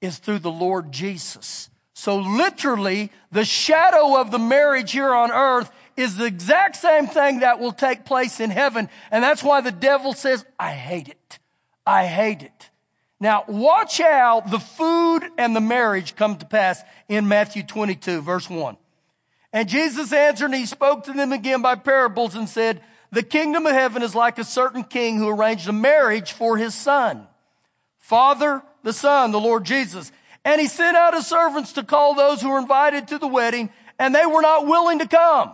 is 0.00 0.16
through 0.16 0.38
the 0.38 0.50
Lord 0.50 0.90
Jesus. 0.90 1.68
So 1.92 2.16
literally, 2.16 3.12
the 3.30 3.44
shadow 3.44 4.18
of 4.18 4.30
the 4.30 4.38
marriage 4.38 4.92
here 4.92 5.12
on 5.12 5.30
earth 5.30 5.70
is 5.98 6.16
the 6.16 6.24
exact 6.24 6.76
same 6.76 7.06
thing 7.08 7.40
that 7.40 7.60
will 7.60 7.72
take 7.72 8.06
place 8.06 8.40
in 8.40 8.48
heaven. 8.48 8.88
And 9.10 9.22
that's 9.22 9.42
why 9.42 9.60
the 9.60 9.70
devil 9.70 10.14
says, 10.14 10.46
I 10.58 10.70
hate 10.70 11.08
it. 11.08 11.38
I 11.86 12.06
hate 12.06 12.40
it. 12.40 12.70
Now, 13.24 13.44
watch 13.48 13.96
how 13.96 14.42
the 14.42 14.58
food 14.58 15.22
and 15.38 15.56
the 15.56 15.60
marriage 15.62 16.14
come 16.14 16.36
to 16.36 16.44
pass 16.44 16.82
in 17.08 17.26
Matthew 17.26 17.62
22, 17.62 18.20
verse 18.20 18.50
1. 18.50 18.76
And 19.50 19.66
Jesus 19.66 20.12
answered 20.12 20.50
and 20.50 20.54
he 20.54 20.66
spoke 20.66 21.04
to 21.04 21.14
them 21.14 21.32
again 21.32 21.62
by 21.62 21.76
parables 21.76 22.34
and 22.34 22.46
said, 22.46 22.82
the 23.12 23.22
kingdom 23.22 23.64
of 23.64 23.72
heaven 23.72 24.02
is 24.02 24.14
like 24.14 24.38
a 24.38 24.44
certain 24.44 24.84
king 24.84 25.16
who 25.16 25.30
arranged 25.30 25.66
a 25.70 25.72
marriage 25.72 26.32
for 26.32 26.58
his 26.58 26.74
son. 26.74 27.26
Father, 27.96 28.62
the 28.82 28.92
son, 28.92 29.32
the 29.32 29.40
Lord 29.40 29.64
Jesus. 29.64 30.12
And 30.44 30.60
he 30.60 30.66
sent 30.66 30.94
out 30.94 31.14
his 31.14 31.26
servants 31.26 31.72
to 31.72 31.82
call 31.82 32.14
those 32.14 32.42
who 32.42 32.50
were 32.50 32.58
invited 32.58 33.08
to 33.08 33.16
the 33.16 33.26
wedding, 33.26 33.70
and 33.98 34.14
they 34.14 34.26
were 34.26 34.42
not 34.42 34.66
willing 34.66 34.98
to 34.98 35.08
come. 35.08 35.50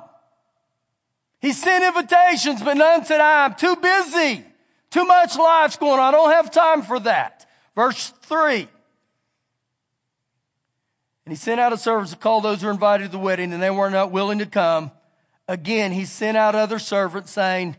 He 1.40 1.52
sent 1.52 1.85
invitations, 1.85 2.64
but 2.64 2.76
none 2.76 3.04
said, 3.04 3.20
I'm 3.20 3.54
too 3.54 3.76
busy. 3.76 4.44
Too 4.90 5.04
much 5.04 5.37
life's 5.37 5.76
going 5.76 6.00
on. 6.00 6.00
I 6.00 6.11
don't 6.11 6.33
have 6.33 6.50
time 6.50 6.83
for 6.83 6.98
that. 6.98 7.46
Verse 7.80 8.12
three. 8.20 8.68
And 11.24 11.32
he 11.32 11.34
sent 11.34 11.58
out 11.58 11.72
a 11.72 11.78
servant 11.78 12.10
to 12.10 12.16
call 12.16 12.42
those 12.42 12.60
who 12.60 12.66
were 12.66 12.74
invited 12.74 13.04
to 13.04 13.12
the 13.12 13.18
wedding, 13.18 13.54
and 13.54 13.62
they 13.62 13.70
were 13.70 13.88
not 13.88 14.12
willing 14.12 14.40
to 14.40 14.44
come. 14.44 14.90
Again, 15.48 15.90
he 15.90 16.04
sent 16.04 16.36
out 16.36 16.54
other 16.54 16.78
servants 16.78 17.30
saying, 17.30 17.78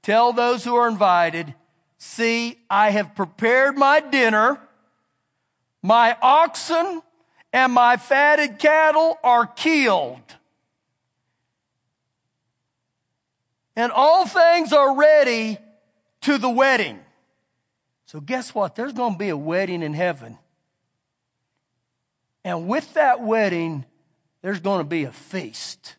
Tell 0.00 0.32
those 0.32 0.64
who 0.64 0.74
are 0.76 0.88
invited, 0.88 1.54
see, 1.98 2.60
I 2.70 2.92
have 2.92 3.14
prepared 3.14 3.76
my 3.76 4.00
dinner. 4.00 4.58
My 5.82 6.16
oxen 6.22 7.02
and 7.52 7.74
my 7.74 7.98
fatted 7.98 8.58
cattle 8.58 9.18
are 9.22 9.46
killed. 9.46 10.34
And 13.76 13.92
all 13.92 14.26
things 14.26 14.72
are 14.72 14.96
ready 14.96 15.58
to 16.22 16.38
the 16.38 16.48
wedding. 16.48 17.01
So 18.12 18.20
guess 18.20 18.54
what? 18.54 18.74
There's 18.74 18.92
going 18.92 19.14
to 19.14 19.18
be 19.18 19.30
a 19.30 19.36
wedding 19.38 19.82
in 19.82 19.94
heaven. 19.94 20.36
And 22.44 22.68
with 22.68 22.92
that 22.92 23.22
wedding, 23.22 23.86
there's 24.42 24.60
going 24.60 24.80
to 24.80 24.84
be 24.84 25.04
a 25.04 25.12
feast. 25.12 25.96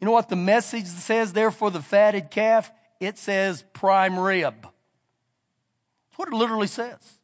You 0.00 0.06
know 0.06 0.10
what 0.10 0.28
the 0.28 0.34
message 0.34 0.86
says 0.86 1.32
there 1.32 1.52
for 1.52 1.70
the 1.70 1.80
fatted 1.80 2.32
calf? 2.32 2.72
It 2.98 3.18
says 3.18 3.62
prime 3.72 4.18
rib. 4.18 4.62
That's 4.62 6.16
what 6.16 6.26
it 6.26 6.34
literally 6.34 6.66
says. 6.66 7.20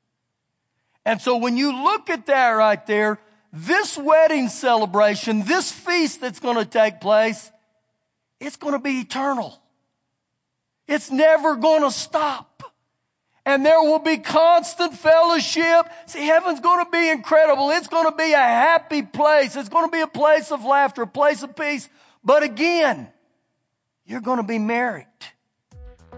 And 1.05 1.21
so 1.21 1.37
when 1.37 1.57
you 1.57 1.73
look 1.73 2.09
at 2.09 2.27
that 2.27 2.51
right 2.51 2.87
there, 2.87 3.19
this 3.53 3.99
wedding 3.99 4.49
celebration, 4.49 5.43
this 5.43 5.73
feast 5.73 6.21
that's 6.21 6.39
going 6.39 6.57
to 6.57 6.65
take 6.65 7.01
place, 7.01 7.51
it's 8.39 8.55
going 8.55 8.75
to 8.75 8.79
be 8.79 9.01
eternal. 9.01 9.61
It's 10.87 11.11
never 11.11 11.57
going 11.57 11.83
to 11.83 11.91
stop. 11.91 12.56
And 13.47 13.65
there 13.65 13.81
will 13.81 14.01
be 14.01 14.19
constant 14.19 14.93
fellowship. 14.95 15.89
See, 16.07 16.27
heaven's 16.27 16.61
going 16.61 16.85
to 16.85 16.91
be 16.91 17.09
incredible. 17.11 17.71
It's 17.71 17.87
going 17.87 18.11
to 18.11 18.17
be 18.17 18.33
a 18.33 18.37
happy 18.37 19.03
place. 19.03 19.55
It's 19.57 19.69
going 19.69 19.87
to 19.87 19.91
be 19.91 20.01
a 20.01 20.09
place 20.09 20.51
of 20.51 20.65
laughter, 20.65 21.03
a 21.03 21.07
place 21.07 21.45
of 21.45 21.55
peace, 21.57 21.89
but 22.25 22.43
again, 22.43 23.09
you're 24.05 24.20
going 24.20 24.39
to 24.39 24.43
be 24.43 24.59
married. 24.59 25.07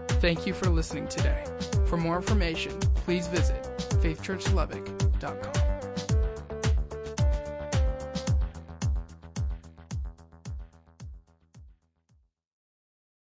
Thank 0.07 0.47
you 0.47 0.53
for 0.53 0.69
listening 0.69 1.07
today. 1.07 1.45
For 1.85 1.97
more 1.97 2.17
information, 2.17 2.77
please 3.05 3.27
visit 3.27 3.63
faithchurchlubbock.com. 4.01 5.68